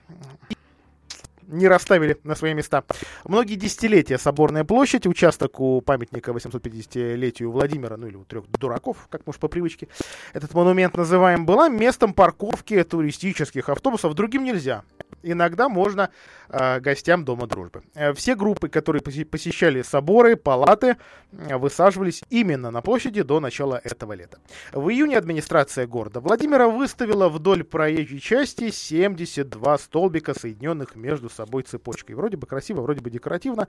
[1.48, 2.84] не расставили на свои места.
[3.26, 9.22] Многие десятилетия Соборная площадь, участок у памятника 850-летию Владимира, ну или у трех дураков, как
[9.26, 9.88] мы уж по привычке
[10.34, 14.14] этот монумент называем, была местом парковки туристических автобусов.
[14.14, 14.84] Другим нельзя.
[15.24, 16.10] Иногда можно
[16.50, 17.84] э, гостям Дома дружбы.
[17.94, 20.98] Э, все группы, которые посещали соборы, палаты,
[21.32, 24.40] э, высаживались именно на площади до начала этого лета.
[24.72, 32.16] В июне администрация города Владимира выставила вдоль проезжей части 72 столбика, соединенных между собой цепочкой.
[32.16, 33.68] Вроде бы красиво, вроде бы декоративно.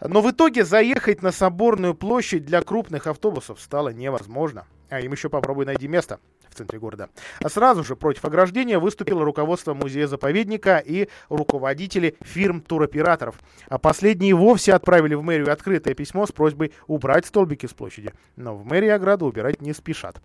[0.00, 4.66] Но в итоге заехать на Соборную площадь для крупных автобусов стало невозможно.
[4.90, 6.18] А им еще попробуй найди место
[6.58, 7.08] центре города.
[7.42, 13.36] А сразу же против ограждения выступило руководство музея-заповедника и руководители фирм туроператоров.
[13.68, 18.12] А последние вовсе отправили в мэрию открытое письмо с просьбой убрать столбики с площади.
[18.36, 20.20] Но в мэрии ограду убирать не спешат.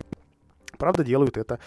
[0.77, 1.59] Правда, делают это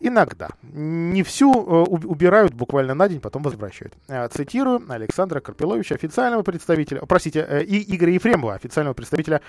[0.00, 0.48] иногда.
[0.62, 3.94] Не всю э, уб- убирают буквально на день, потом возвращают.
[4.08, 9.40] Э, Цитирую Александра Карпиловича, официального представителя, простите, э, и Игоря Ефремова, официального представителя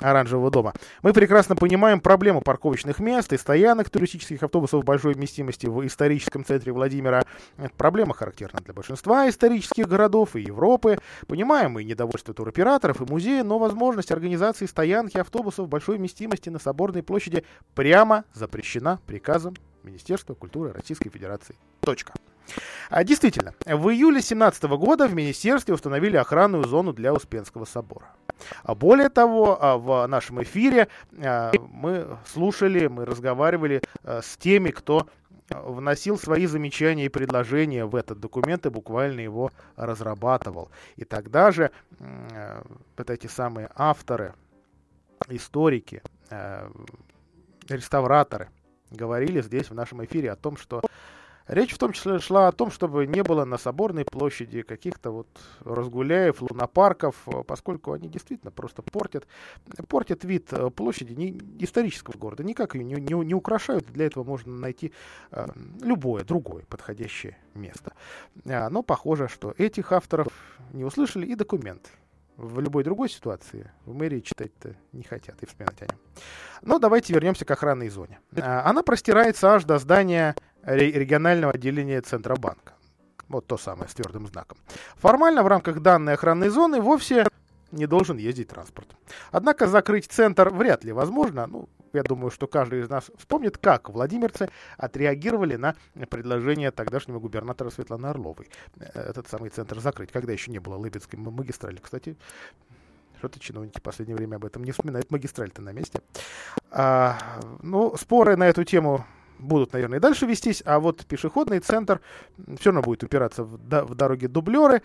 [0.00, 0.74] Оранжевого дома.
[1.02, 6.72] Мы прекрасно понимаем проблему парковочных мест и стоянок туристических автобусов большой вместимости в историческом центре
[6.72, 7.24] Владимира.
[7.56, 10.98] Эта проблема характерна для большинства исторических городов и Европы.
[11.26, 17.02] Понимаем и недовольство туроператоров и музея, но возможность организации стоянки автобусов большой вместимости на Соборной
[17.02, 17.44] площади
[17.74, 21.56] прямо запрещена приказом Министерства культуры Российской Федерации.
[21.80, 22.12] Точка.
[22.90, 28.08] А, действительно, в июле 2017 года в министерстве установили охранную зону для Успенского собора.
[28.62, 34.70] А более того, а, в нашем эфире а, мы слушали, мы разговаривали а, с теми,
[34.70, 35.06] кто
[35.48, 40.70] вносил свои замечания и предложения в этот документ и буквально его разрабатывал.
[40.96, 41.70] И тогда же
[42.96, 44.34] вот эти самые авторы,
[45.28, 46.02] историки,
[47.68, 48.48] реставраторы
[48.92, 50.82] говорили здесь в нашем эфире о том, что
[51.46, 55.28] речь в том числе шла о том, чтобы не было на Соборной площади каких-то вот
[55.60, 59.26] разгуляев, лунопарков, поскольку они действительно просто портят,
[59.88, 64.24] портят вид э, площади не, исторического города, никак ее не, не, не украшают, для этого
[64.24, 64.92] можно найти
[65.30, 65.46] э,
[65.82, 67.92] любое другое подходящее место.
[68.46, 70.28] А, но похоже, что этих авторов
[70.72, 71.90] не услышали и документ
[72.36, 75.98] в любой другой ситуации в мэрии читать-то не хотят и вспоминать о нем.
[76.62, 78.20] Но давайте вернемся к охранной зоне.
[78.40, 82.72] А, Она простирается аж до здания ре- регионального отделения Центробанка.
[83.28, 84.58] Вот то самое с твердым знаком.
[84.96, 87.26] Формально в рамках данной охранной зоны вовсе
[87.70, 88.88] не должен ездить транспорт.
[89.30, 91.46] Однако закрыть центр вряд ли возможно.
[91.46, 95.76] Ну, я думаю, что каждый из нас вспомнит, как владимирцы отреагировали на
[96.08, 101.18] предложение тогдашнего губернатора Светланы Орловой э, этот самый центр закрыть, когда еще не было Лыбецкой
[101.18, 101.78] магистрали.
[101.82, 102.16] Кстати,
[103.18, 105.10] что-то чиновники в последнее время об этом не вспоминают.
[105.10, 106.00] Магистраль-то на месте.
[106.70, 107.18] А,
[107.62, 109.06] ну, споры на эту тему
[109.42, 112.00] будут, наверное, и дальше вестись, а вот пешеходный центр
[112.58, 114.82] все равно будет упираться в, до, в дороги дублеры,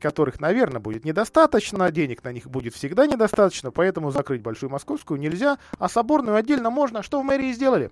[0.00, 5.58] которых, наверное, будет недостаточно, денег на них будет всегда недостаточно, поэтому закрыть Большую Московскую нельзя,
[5.78, 7.90] а Соборную отдельно можно, что в мэрии сделали.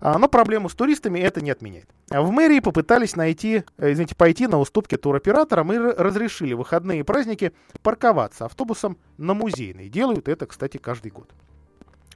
[0.00, 1.88] А, но проблему с туристами это не отменяет.
[2.10, 7.52] В мэрии попытались найти, э, извините, пойти на уступки туроператорам и разрешили выходные и праздники
[7.82, 9.88] парковаться автобусом на музейный.
[9.88, 11.30] Делают это, кстати, каждый год.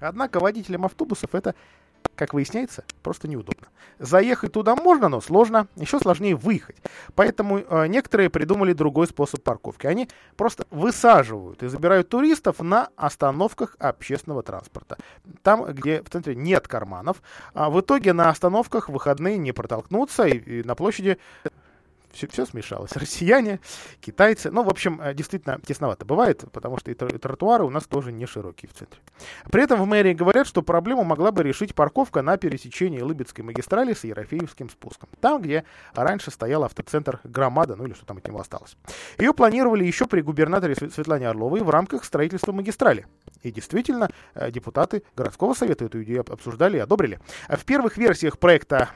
[0.01, 1.55] Однако водителям автобусов это
[2.19, 3.69] как выясняется, просто неудобно.
[4.01, 6.77] Заехать туда можно, но сложно, еще сложнее выехать.
[7.15, 9.87] Поэтому э, некоторые придумали другой способ парковки.
[9.87, 14.99] Они просто высаживают и забирают туристов на остановках общественного транспорта.
[15.43, 17.23] Там, где в центре нет карманов.
[17.55, 21.19] А в итоге на остановках выходные не протолкнуться, и, и на площади
[22.13, 22.93] все, все смешалось.
[22.97, 23.61] Россияне,
[24.01, 24.51] китайцы.
[24.51, 28.27] Ну, в общем, э, действительно тесновато бывает, потому что и тротуары у нас тоже не
[28.27, 29.01] широкие в центре.
[29.51, 33.95] При этом в мэрии говорят, что проблему могла бы решить парковка на пересечении Лыбецкой магистрали
[33.95, 35.09] с Ерофеевским спуском.
[35.21, 38.77] Там, где раньше стоял автоцентр Громада, ну или что там от него осталось.
[39.19, 43.07] Ее планировали еще при губернаторе Светлане Орловой в рамках строительства магистрали.
[43.43, 47.21] И действительно, э, депутаты городского совета эту идею обсуждали и одобрили.
[47.49, 48.91] В первых версиях проекта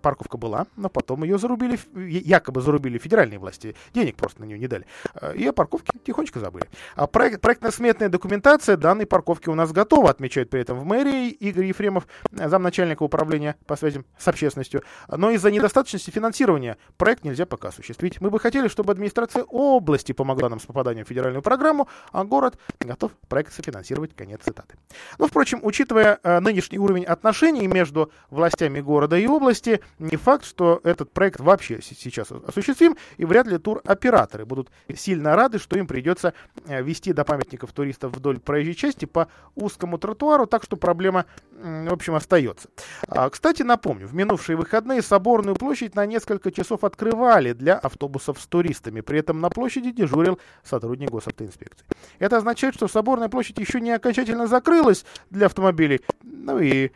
[0.00, 4.66] парковка была, но потом ее зарубили, якобы зарубили федеральные власти, денег просто на нее не
[4.66, 4.86] дали.
[5.14, 6.66] Э, и о парковке тихонечко забыли.
[6.96, 11.66] А проект, проектно-сметная документация данной парковки у нас готова, отмечает при этом в мэрии Игорь
[11.66, 14.82] Ефремов, замначальника управления по связям с общественностью.
[15.08, 18.20] Но из-за недостаточности финансирования проект нельзя пока осуществить.
[18.20, 22.58] Мы бы хотели, чтобы администрация области помогла нам с попаданием в федеральную программу, а город
[22.80, 24.14] готов проект софинансировать.
[24.14, 24.76] Конец цитаты.
[25.18, 30.80] Но, впрочем, учитывая э, нынешний уровень отношений между властями города и области, не факт, что
[30.84, 36.34] этот проект вообще сейчас осуществим, и вряд ли туроператоры будут сильно рады, что им придется
[36.66, 41.92] э, вести до памятников туристов вдоль проезжей части по узкому тротуару, так что проблема, в
[41.92, 42.68] общем, остается.
[43.08, 48.46] А, кстати, напомню, в минувшие выходные Соборную площадь на несколько часов открывали для автобусов с
[48.46, 51.84] туристами, при этом на площади дежурил сотрудник госавтоинспекции.
[52.18, 56.90] Это означает, что Соборная площадь еще не окончательно закрылась для автомобилей, ну и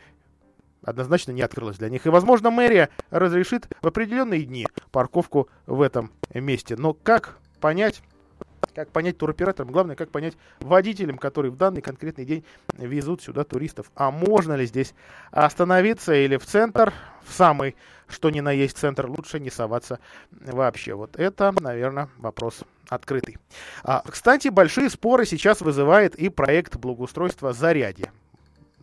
[0.84, 2.06] однозначно не открылась для них.
[2.06, 6.76] И, возможно, мэрия разрешит в определенные дни парковку в этом месте.
[6.76, 8.02] Но как понять,
[8.74, 12.44] как понять туроператорам, главное, как понять водителям, которые в данный конкретный день
[12.76, 13.90] везут сюда туристов.
[13.94, 14.94] А можно ли здесь
[15.30, 16.92] остановиться или в центр,
[17.24, 17.76] в самый,
[18.06, 19.98] что ни на есть центр, лучше не соваться
[20.30, 20.94] вообще.
[20.94, 23.38] Вот это, наверное, вопрос открытый.
[23.82, 28.12] А, кстати, большие споры сейчас вызывает и проект благоустройства «Зарядье».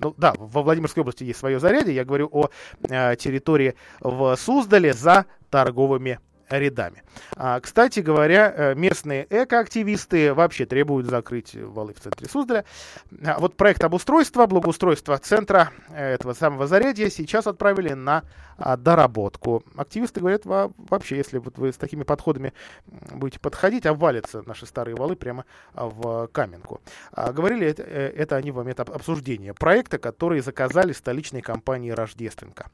[0.02, 1.94] Ну, да, во Владимирской области есть свое зарядье.
[1.94, 2.50] Я говорю о
[2.90, 6.20] э, территории в Суздале за торговыми
[6.60, 7.04] рядами.
[7.36, 12.66] А, кстати говоря, э, местные экоактивисты вообще требуют закрыть валы в центре Суздаля.
[13.24, 18.24] А вот проект обустройства, благоустройства центра э, этого самого зарядья сейчас отправили на
[18.58, 19.64] а, доработку.
[19.76, 22.54] Активисты говорят, вообще, если вот вы с такими подходами
[23.12, 26.82] будете подходить, обвалятся наши старые валы прямо в каменку.
[27.12, 32.70] А, говорили это, э, это они в момент обсуждения проекта, который заказали столичной компании «Рождественка».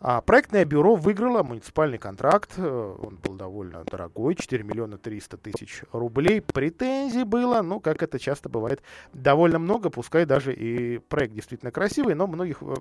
[0.00, 6.40] А, проектное бюро выиграло муниципальный контракт, он был довольно дорогой, 4 миллиона 300 тысяч рублей.
[6.40, 8.82] Претензий было, ну, как это часто бывает,
[9.12, 12.74] довольно много, пускай даже и проект действительно красивый, но многих э,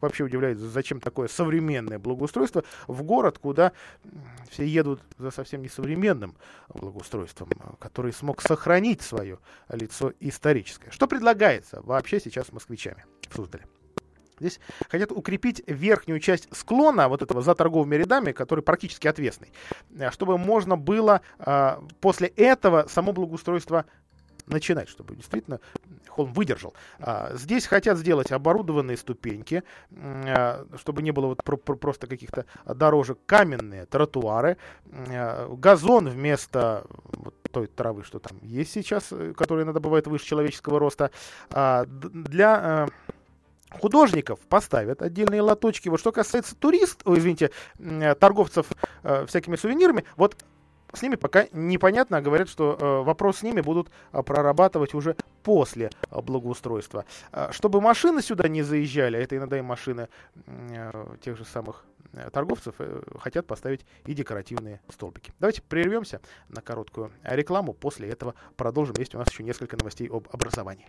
[0.00, 3.72] вообще удивляет, зачем такое современное благоустройство в город, куда
[4.50, 6.36] все едут за совсем несовременным
[6.68, 10.90] благоустройством, который смог сохранить свое лицо историческое.
[10.90, 13.64] Что предлагается вообще сейчас москвичами в Суздале?
[14.38, 19.52] Здесь хотят укрепить верхнюю часть склона, вот этого за торговыми рядами, который практически отвесный,
[19.98, 23.84] э, чтобы можно было э, после этого само благоустройство
[24.46, 25.60] начинать, чтобы действительно
[26.08, 26.74] холм выдержал.
[26.98, 31.42] А, здесь хотят сделать оборудованные ступеньки, а, чтобы не было вот
[31.80, 34.56] просто каких-то дорожек, каменные тротуары,
[34.90, 40.78] а, газон вместо вот той травы, что там есть сейчас, которая иногда бывает выше человеческого
[40.78, 41.10] роста.
[41.50, 42.88] Для
[43.80, 45.88] художников поставят отдельные лоточки.
[45.88, 48.66] Вот что касается туристов, извините, э, торговцев
[49.02, 50.36] э, всякими сувенирами, вот
[50.92, 55.90] с ними пока непонятно, говорят, что э, вопрос с ними будут э, прорабатывать уже после
[56.10, 57.04] э, благоустройства.
[57.32, 60.08] Э, чтобы машины сюда не заезжали, а это иногда и машины
[60.46, 65.32] э, тех же самых э, торговцев э, хотят поставить и декоративные столбики.
[65.40, 67.72] Давайте прервемся на короткую рекламу.
[67.72, 68.94] После этого продолжим.
[68.98, 70.88] Есть у нас еще несколько новостей об образовании.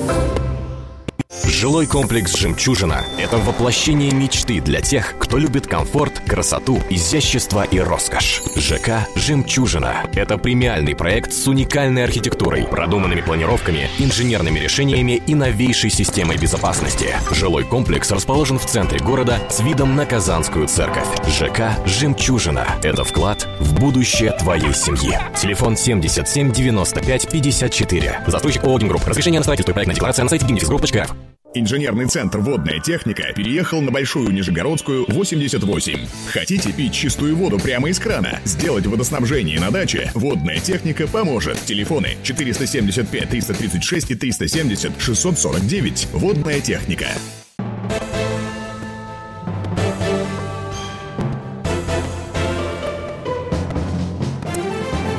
[1.61, 8.41] Жилой комплекс «Жемчужина»— это воплощение мечты для тех, кто любит комфорт, красоту, изящество и роскошь.
[8.55, 16.37] ЖК «Жемчужина»— это премиальный проект с уникальной архитектурой, продуманными планировками, инженерными решениями и новейшей системой
[16.37, 17.15] безопасности.
[17.29, 21.05] Жилой комплекс расположен в центре города с видом на Казанскую церковь.
[21.27, 25.15] ЖК «Жемчужина»— это вклад в будущее твоей семьи.
[25.39, 28.21] Телефон 77 95 54.
[28.25, 29.05] Застройщик ООО «Гимгрупп».
[29.05, 31.11] Разрешение на строительство и проектная декларация на сайте gimnifisgroup.rf.
[31.53, 36.07] Инженерный центр «Водная техника» переехал на Большую Нижегородскую, 88.
[36.31, 38.39] Хотите пить чистую воду прямо из крана?
[38.45, 40.09] Сделать водоснабжение на даче?
[40.13, 41.59] «Водная техника» поможет.
[41.65, 46.07] Телефоны 475 336 и 370 649.
[46.13, 47.07] «Водная техника».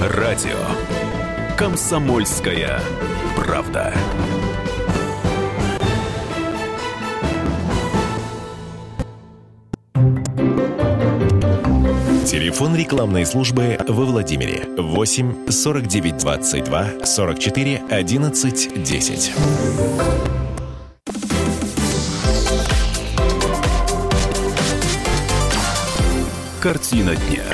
[0.01, 0.57] Радио.
[1.59, 2.81] Комсомольская
[3.37, 3.95] правда.
[12.33, 19.33] Телефон рекламной службы во Владимире 8 49 22 44 11 10.
[26.63, 27.45] Картина дня.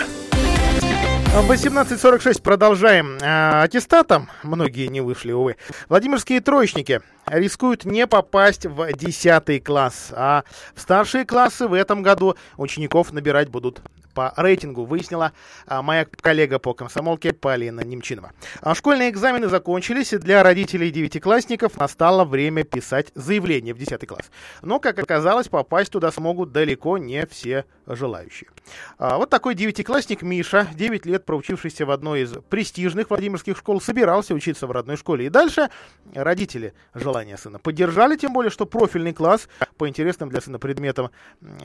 [1.34, 3.18] 18.46 продолжаем.
[3.20, 5.56] А, Аттестатом, многие не вышли, увы,
[5.88, 10.44] Владимирские троечники рискуют не попасть в 10 класс, а
[10.76, 13.82] в старшие классы в этом году учеников набирать будут
[14.18, 15.32] по рейтингу, выяснила
[15.68, 18.32] а, моя коллега по комсомолке Полина Немчинова.
[18.60, 24.28] А школьные экзамены закончились, и для родителей девятиклассников настало время писать заявление в 10 класс.
[24.60, 27.64] Но, как оказалось, попасть туда смогут далеко не все
[27.94, 28.50] желающие.
[28.98, 34.34] А, вот такой девятиклассник Миша, 9 лет проучившийся в одной из престижных владимирских школ, собирался
[34.34, 35.26] учиться в родной школе.
[35.26, 35.70] И дальше
[36.14, 41.10] родители желания сына поддержали, тем более, что профильный класс по интересным для сына предметам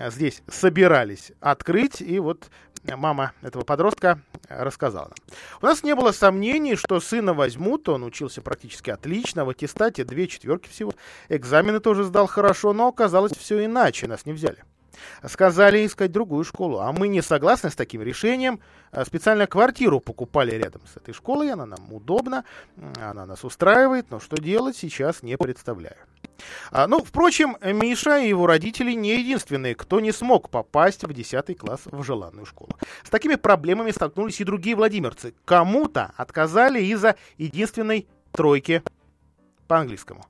[0.10, 2.02] здесь собирались открыть.
[2.02, 2.50] И вот
[2.96, 4.20] мама этого подростка
[4.50, 5.38] рассказала нам.
[5.62, 10.28] У нас не было сомнений, что сына возьмут, он учился практически отлично, в аттестате две
[10.28, 10.94] четверки всего.
[11.30, 14.64] Экзамены тоже сдал хорошо, но оказалось все иначе, нас не взяли.
[15.26, 18.60] Сказали искать другую школу, а мы не согласны с таким решением.
[18.92, 22.46] А Специально квартиру покупали рядом с этой школой, она нам удобна,
[23.02, 25.98] она нас устраивает, но что делать сейчас не представляю.
[26.72, 31.58] А, ну, впрочем, Миша и его родители не единственные, кто не смог попасть в 10
[31.58, 32.72] класс в желанную школу.
[33.04, 35.34] С такими проблемами столкнулись и другие владимирцы.
[35.46, 38.84] Кому-то отказали из-за единственной тройки
[39.68, 40.26] по английскому.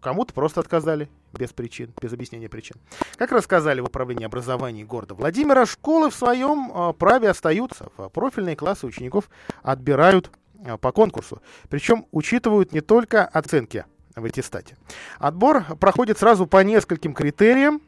[0.00, 2.76] Кому-то просто отказали без причин, без объяснения причин.
[3.16, 7.90] Как рассказали в управлении образования города Владимира, школы в своем э, праве остаются.
[8.12, 9.28] Профильные классы учеников
[9.62, 10.30] отбирают
[10.64, 11.42] э, по конкурсу.
[11.68, 13.84] Причем учитывают не только оценки
[14.14, 14.76] в аттестате.
[15.18, 17.82] Отбор проходит сразу по нескольким критериям.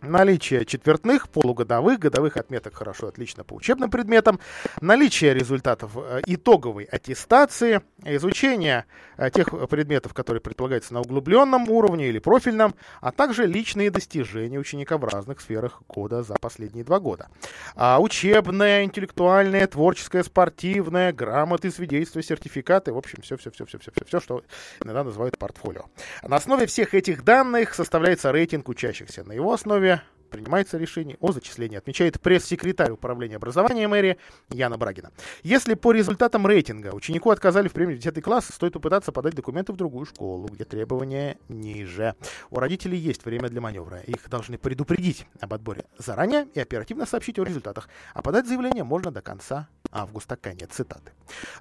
[0.00, 4.38] Наличие четвертных, полугодовых, годовых отметок хорошо, отлично по учебным предметам,
[4.80, 8.84] наличие результатов э, итоговой аттестации, изучение
[9.16, 14.98] э, тех предметов, которые предполагаются на углубленном уровне или профильном, а также личные достижения ученика
[14.98, 17.26] в разных сферах кода за последние два года.
[17.74, 24.44] А учебное, интеллектуальное, творческое, спортивное, грамоты, свидетельства, сертификаты, в общем, все-все-все-все-все-все, что
[24.80, 25.86] иногда называют портфолио.
[26.22, 29.24] На основе всех этих данных составляется рейтинг учащихся.
[29.24, 29.87] На его основе
[30.28, 34.18] принимается решение о зачислении, отмечает пресс-секретарь управления образования мэрии
[34.50, 35.10] Яна Брагина.
[35.42, 39.72] Если по результатам рейтинга ученику отказали в премии в 10 класс, стоит попытаться подать документы
[39.72, 42.14] в другую школу, где требования ниже.
[42.50, 43.98] У родителей есть время для маневра.
[44.00, 47.88] Их должны предупредить об отборе заранее и оперативно сообщить о результатах.
[48.14, 50.36] А подать заявление можно до конца августа.
[50.36, 51.12] Конец цитаты.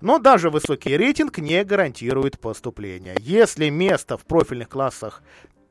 [0.02, 3.16] Но даже высокий рейтинг не гарантирует поступление.
[3.20, 5.22] Если места в профильных классах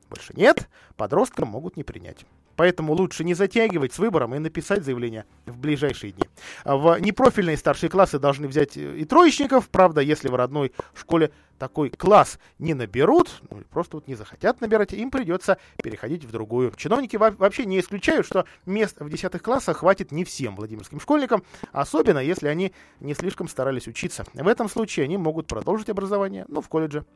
[0.09, 2.25] больше нет, подростка могут не принять.
[2.57, 6.25] Поэтому лучше не затягивать с выбором и написать заявление в ближайшие дни.
[6.65, 9.69] В непрофильные старшие классы должны взять и троечников.
[9.69, 14.93] Правда, если в родной школе такой класс не наберут, ну, просто вот не захотят набирать,
[14.93, 16.73] им придется переходить в другую.
[16.77, 22.19] Чиновники вообще не исключают, что мест в 10 классах хватит не всем владимирским школьникам, особенно
[22.19, 24.25] если они не слишком старались учиться.
[24.35, 27.07] В этом случае они могут продолжить образование, ну, в колледже.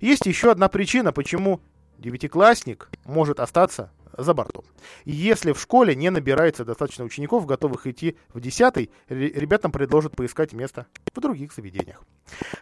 [0.00, 1.60] Есть еще одна причина, почему
[1.98, 4.64] девятиклассник может остаться за бортом.
[5.04, 10.86] Если в школе не набирается достаточно учеников, готовых идти в 10 ребятам предложат поискать место
[11.14, 12.02] в других заведениях.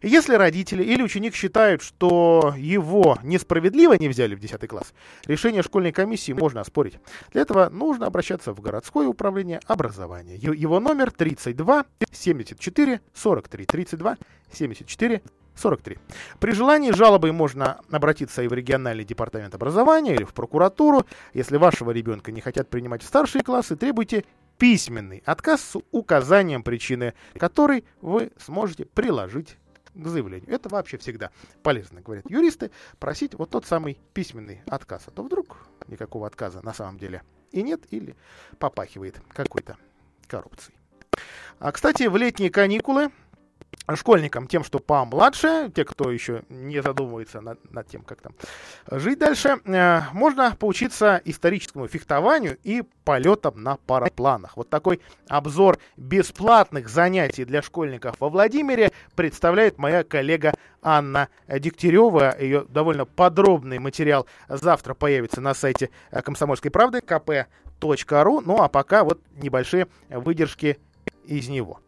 [0.03, 4.93] Если родители или ученик считают, что его несправедливо не взяли в 10 класс,
[5.27, 6.99] решение школьной комиссии можно оспорить.
[7.33, 10.37] Для этого нужно обращаться в городское управление образования.
[10.37, 14.17] Его номер 32 74 43 32
[14.53, 15.23] 74
[15.57, 15.99] 43.
[16.39, 21.07] При желании жалобой можно обратиться и в региональный департамент образования, или в прокуратуру.
[21.35, 24.25] Если вашего ребенка не хотят принимать в старшие классы, требуйте
[24.59, 29.57] письменный отказ с указанием причины, который вы сможете приложить
[29.95, 30.51] к заявлению.
[30.51, 31.31] Это вообще всегда
[31.63, 35.05] полезно, говорят юристы, просить вот тот самый письменный отказ.
[35.07, 35.57] А то вдруг
[35.89, 38.15] никакого отказа на самом деле и нет, или
[38.59, 39.77] попахивает какой-то
[40.27, 40.77] коррупцией.
[41.59, 43.11] А, кстати, в летние каникулы
[43.95, 48.33] школьникам, тем, что помладше, те, кто еще не задумывается над, над тем, как там
[48.91, 54.57] жить дальше, э, можно поучиться историческому фехтованию и полетам на парапланах.
[54.57, 62.37] Вот такой обзор бесплатных занятий для школьников во Владимире представляет моя коллега Анна Дегтярева.
[62.41, 68.43] Ее довольно подробный материал завтра появится на сайте Комсомольской правды kp.ru.
[68.45, 70.79] Ну а пока вот небольшие выдержки
[71.24, 71.81] из него.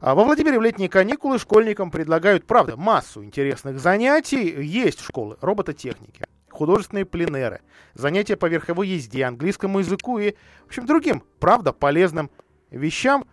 [0.00, 4.62] А во Владимире в летние каникулы школьникам предлагают, правда, массу интересных занятий.
[4.62, 7.60] Есть школы робототехники, художественные пленеры,
[7.94, 10.32] занятия по верховой езде, английскому языку и,
[10.64, 12.30] в общем, другим, правда, полезным
[12.70, 13.26] вещам.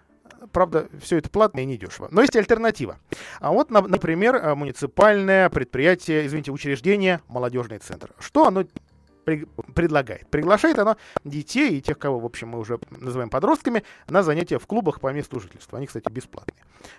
[0.52, 2.10] Правда, все это платно и недешево.
[2.12, 3.00] Но есть альтернатива.
[3.40, 8.12] А вот, например, муниципальное предприятие, извините, учреждение «Молодежный центр».
[8.20, 8.64] Что оно
[9.74, 10.28] предлагает.
[10.28, 14.68] Приглашает оно детей и тех, кого, в общем, мы уже называем подростками, на занятия в
[14.68, 15.78] клубах по месту жительства.
[15.78, 16.56] Они, кстати, бесплатные.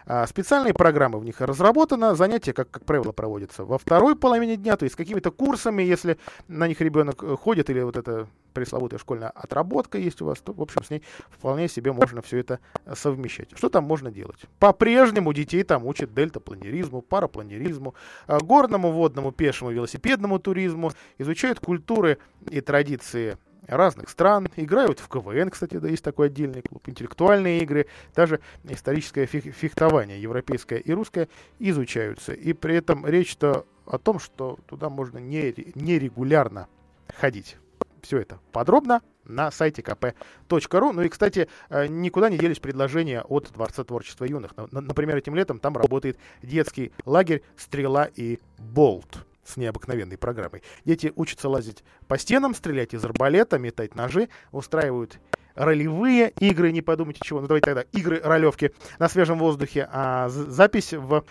[0.06, 2.14] А специальные программы в них разработаны.
[2.14, 6.18] Занятия, как, как правило, проводятся во второй половине дня, то есть какими-то курсами, если
[6.48, 8.28] на них ребенок э, ходит, или вот это
[8.58, 12.38] пресловутая школьная отработка есть у вас, то, в общем, с ней вполне себе можно все
[12.38, 13.48] это э, совмещать.
[13.56, 14.40] Что там можно делать?
[14.58, 17.94] По-прежнему детей там учат дельтапланеризму, парапланеризму,
[18.26, 22.18] э, горному, водному, пешему, велосипедному туризму, изучают культуры
[22.50, 23.38] и традиции
[23.68, 29.26] разных стран, играют в КВН, кстати, да, есть такой отдельный клуб, интеллектуальные игры, даже историческое
[29.26, 31.28] фехтование, европейское и русское,
[31.60, 32.32] изучаются.
[32.32, 36.66] И при этом речь-то о том, что туда можно нерегулярно
[37.14, 37.56] ходить
[38.02, 40.92] все это подробно на сайте kp.ru.
[40.92, 44.52] Ну и, кстати, э, никуда не делись предложения от Дворца творчества юных.
[44.70, 50.62] Например, этим летом там работает детский лагерь «Стрела и Болт» с необыкновенной программой.
[50.84, 55.18] Дети учатся лазить по стенам, стрелять из арбалета, метать ножи, устраивают
[55.54, 60.92] ролевые игры, не подумайте чего, ну давайте тогда игры ролевки на свежем воздухе, а запись
[60.92, 61.24] в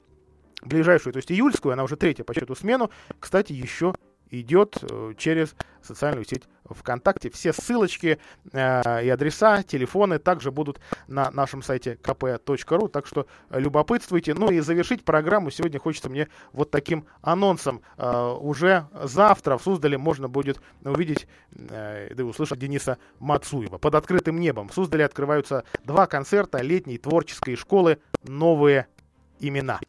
[0.64, 2.90] ближайшую, то есть июльскую, она уже третья по счету смену,
[3.20, 3.96] кстати, еще
[4.32, 7.30] идет э, через социальную сеть ВКонтакте.
[7.30, 8.20] Все ссылочки
[8.52, 14.34] э, и адреса, телефоны также будут на нашем сайте kp.ru, так что любопытствуйте.
[14.34, 17.82] Ну и завершить программу сегодня хочется мне вот таким анонсом.
[17.98, 23.78] Э, уже завтра в Суздале можно будет увидеть э, да услышать Дениса Мацуева.
[23.78, 28.88] Под открытым небом в Суздале открываются два концерта летней творческой школы «Новые
[29.40, 29.80] имена.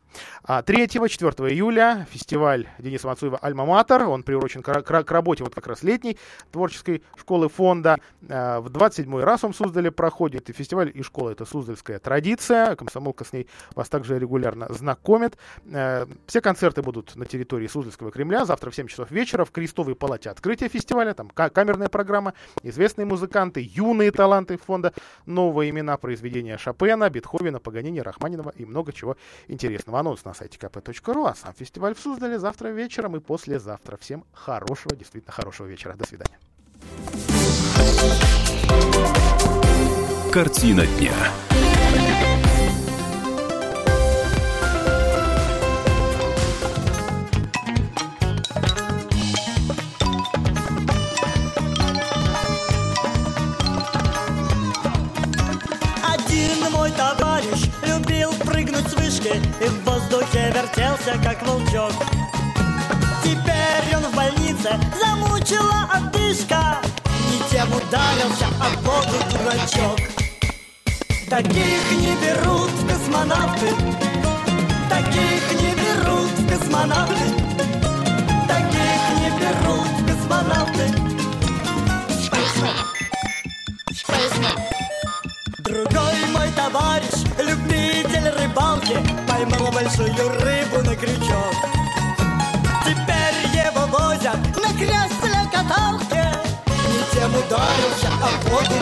[0.46, 4.08] 3-4 а июля фестиваль Дениса Мацуева «Альма-Матер».
[4.08, 6.18] Он приурочен к, к, к работе вот как раз летней
[6.50, 7.98] творческой школы фонда.
[8.28, 10.50] А, в 27-й раз он в Суздале проходит.
[10.50, 12.76] И фестиваль, и школа— это суздальская традиция.
[12.76, 15.36] Комсомолка с ней вас также регулярно знакомит.
[15.72, 18.44] А, все концерты будут на территории Суздальского Кремля.
[18.44, 21.14] Завтра в 7 часов вечера в Крестовой палате открытия фестиваля.
[21.14, 24.92] Там камерная программа, известные музыканты, юные таланты фонда,
[25.26, 29.16] новые имена, произведения Шопена, Бетховена, Паганини, Рахманинова и много чего
[29.48, 29.97] интересного.
[29.98, 33.96] Анонс на сайте kp.ru, а сам фестиваль в Суздале завтра вечером и послезавтра.
[33.96, 35.94] Всем хорошего, действительно хорошего вечера.
[35.94, 36.38] До свидания.
[40.32, 41.14] Картина дня.
[59.28, 61.92] Вышки И в воздухе вертелся, как волчок.
[63.22, 66.78] Теперь он в больнице, замучила отдышка
[67.30, 69.98] Не тем ударился, а воду дурачок.
[71.28, 73.74] Таких не берут космонавты
[74.88, 77.26] Таких не берут космонавты
[78.48, 81.08] Таких не берут космонавты.
[85.58, 87.17] Другой мой товарищ,
[89.38, 91.54] Поймал большую рыбу на крючок.
[92.84, 96.32] Теперь его возят на кресле каталке
[96.88, 97.78] Не тем удар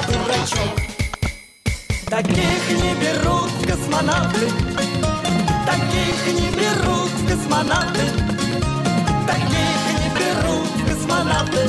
[0.09, 0.80] дурачок.
[2.09, 4.48] Таких не берут в космонавты.
[5.66, 8.04] Таких не берут в космонавты.
[9.26, 11.68] Таких не берут в космонавты.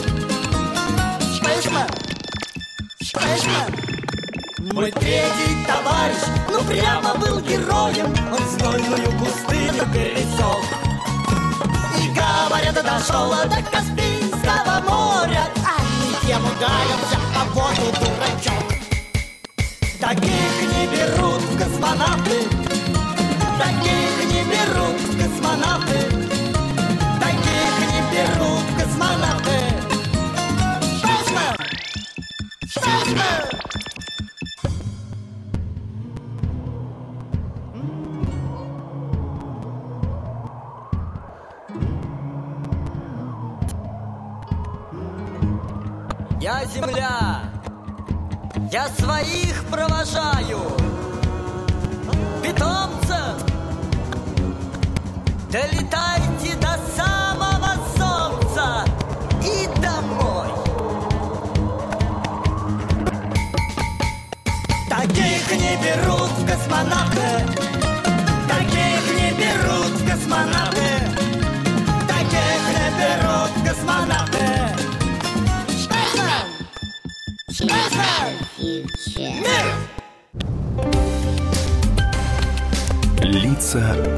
[1.35, 1.89] Шпешман
[3.01, 3.69] Шпешман
[4.71, 5.46] Мой третий
[6.07, 6.17] товарищ,
[6.49, 8.13] ну прямо был героем.
[8.31, 10.63] Он знойную пустыню пересек
[11.99, 15.47] И говорят, дошел до Каспийского моря.
[15.65, 17.17] А не тем ударился,
[17.53, 18.65] вот и дурачок
[19.99, 22.43] Таких не берут в космонавты.
[23.57, 25.99] Таких не берут в космонавты.
[27.19, 29.57] Таких не берут в космонавты
[31.01, 31.45] Шестно!
[32.67, 33.56] Шестно!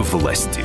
[0.09, 0.63] Власти.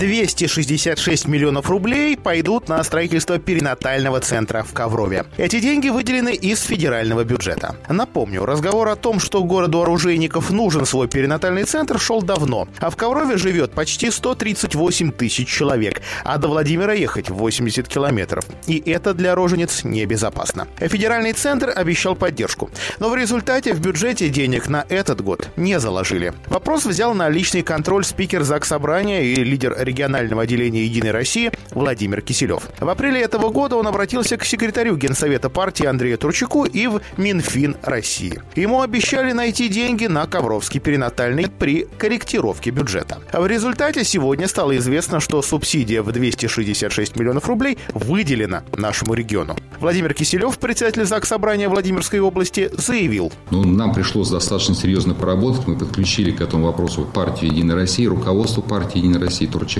[0.00, 5.26] 266 миллионов рублей пойдут на строительство перинатального центра в Коврове.
[5.36, 7.76] Эти деньги выделены из федерального бюджета.
[7.86, 12.66] Напомню, разговор о том, что городу оружейников нужен свой перинатальный центр, шел давно.
[12.78, 18.46] А в Коврове живет почти 138 тысяч человек, а до Владимира ехать 80 километров.
[18.66, 20.66] И это для роженец небезопасно.
[20.78, 22.70] Федеральный центр обещал поддержку.
[23.00, 26.32] Но в результате в бюджете денег на этот год не заложили.
[26.46, 32.22] Вопрос взял на личный контроль спикер ЗАГС Собрания и лидер регионального отделения «Единой России» Владимир
[32.22, 32.62] Киселев.
[32.78, 37.76] В апреле этого года он обратился к секретарю Генсовета партии Андрею Турчаку и в Минфин
[37.82, 38.40] России.
[38.54, 43.18] Ему обещали найти деньги на Ковровский перинатальный при корректировке бюджета.
[43.32, 49.56] В результате сегодня стало известно, что субсидия в 266 миллионов рублей выделена нашему региону.
[49.80, 53.32] Владимир Киселев, председатель ЗАГС Собрания Владимирской области, заявил.
[53.50, 55.66] Ну, нам пришлось достаточно серьезно поработать.
[55.66, 59.79] Мы подключили к этому вопросу партию «Единой России», руководство партии «Единой России» Турчака,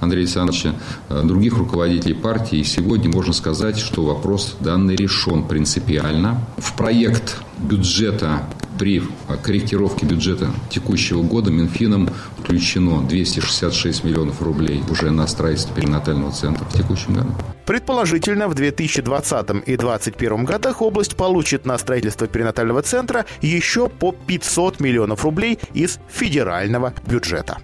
[0.00, 0.74] Андрея Александровича,
[1.08, 2.58] других руководителей партии.
[2.58, 6.40] И сегодня можно сказать, что вопрос данный решен принципиально.
[6.58, 8.42] В проект бюджета
[8.78, 9.02] при
[9.42, 12.08] корректировке бюджета текущего года Минфином
[12.38, 17.30] включено 266 миллионов рублей уже на строительство перинатального центра в текущем году.
[17.66, 24.80] Предположительно, в 2020 и 2021 годах область получит на строительство перинатального центра еще по 500
[24.80, 27.58] миллионов рублей из федерального бюджета.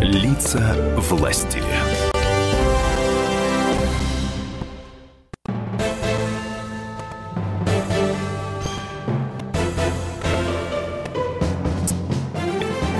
[0.00, 1.62] Лица власти.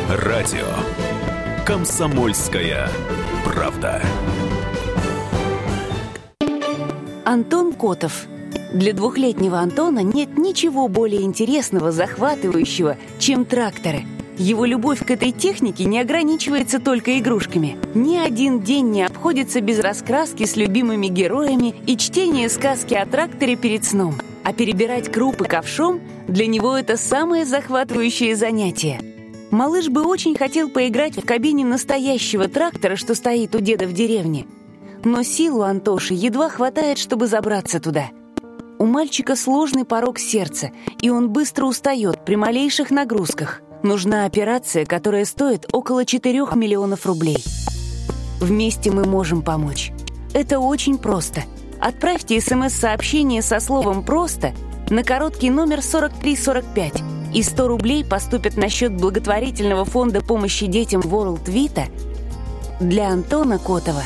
[0.08, 0.64] Радио.
[1.66, 2.88] Комсомольская
[3.44, 4.00] правда.
[7.26, 8.26] Антон Котов.
[8.72, 14.06] Для двухлетнего Антона нет ничего более интересного, захватывающего, чем тракторы–
[14.38, 17.76] его любовь к этой технике не ограничивается только игрушками.
[17.94, 23.56] Ни один день не обходится без раскраски с любимыми героями и чтения сказки о тракторе
[23.56, 24.14] перед сном.
[24.44, 29.00] А перебирать крупы ковшом для него это самое захватывающее занятие.
[29.50, 34.46] Малыш бы очень хотел поиграть в кабине настоящего трактора, что стоит у деда в деревне.
[35.04, 38.10] Но сил у Антоши едва хватает, чтобы забраться туда.
[38.78, 40.70] У мальчика сложный порог сердца,
[41.00, 43.62] и он быстро устает при малейших нагрузках.
[43.86, 47.38] Нужна операция, которая стоит около 4 миллионов рублей.
[48.40, 49.92] Вместе мы можем помочь.
[50.34, 51.44] Это очень просто.
[51.80, 54.52] Отправьте смс-сообщение со словом «просто»
[54.90, 56.94] на короткий номер 4345,
[57.32, 61.84] и 100 рублей поступят на счет благотворительного фонда помощи детям World Vita
[62.80, 64.02] для Антона Котова.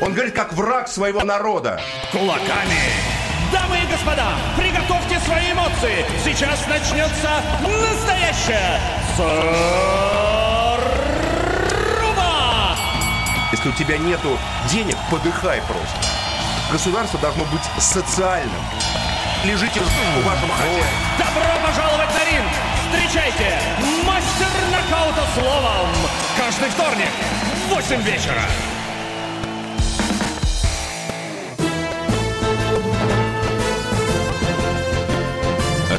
[0.00, 1.80] Он говорит, как враг своего народа.
[2.12, 2.78] кулаками.
[3.52, 6.04] Дамы и господа, приготовьте свои эмоции.
[6.24, 8.80] Сейчас начнется настоящая
[9.16, 9.56] заруба.
[13.50, 14.38] Если у тебя нету
[14.70, 15.98] денег, подыхай просто.
[16.70, 18.62] Государство должно быть социальным.
[19.44, 20.86] лежите у вашего хозяина.
[21.18, 22.52] Добро пожаловать на ринг!
[22.84, 23.58] Встречайте,
[24.06, 25.88] мастер нокаута словом!
[26.36, 27.10] Каждый вторник
[27.66, 28.42] в 8 вечера.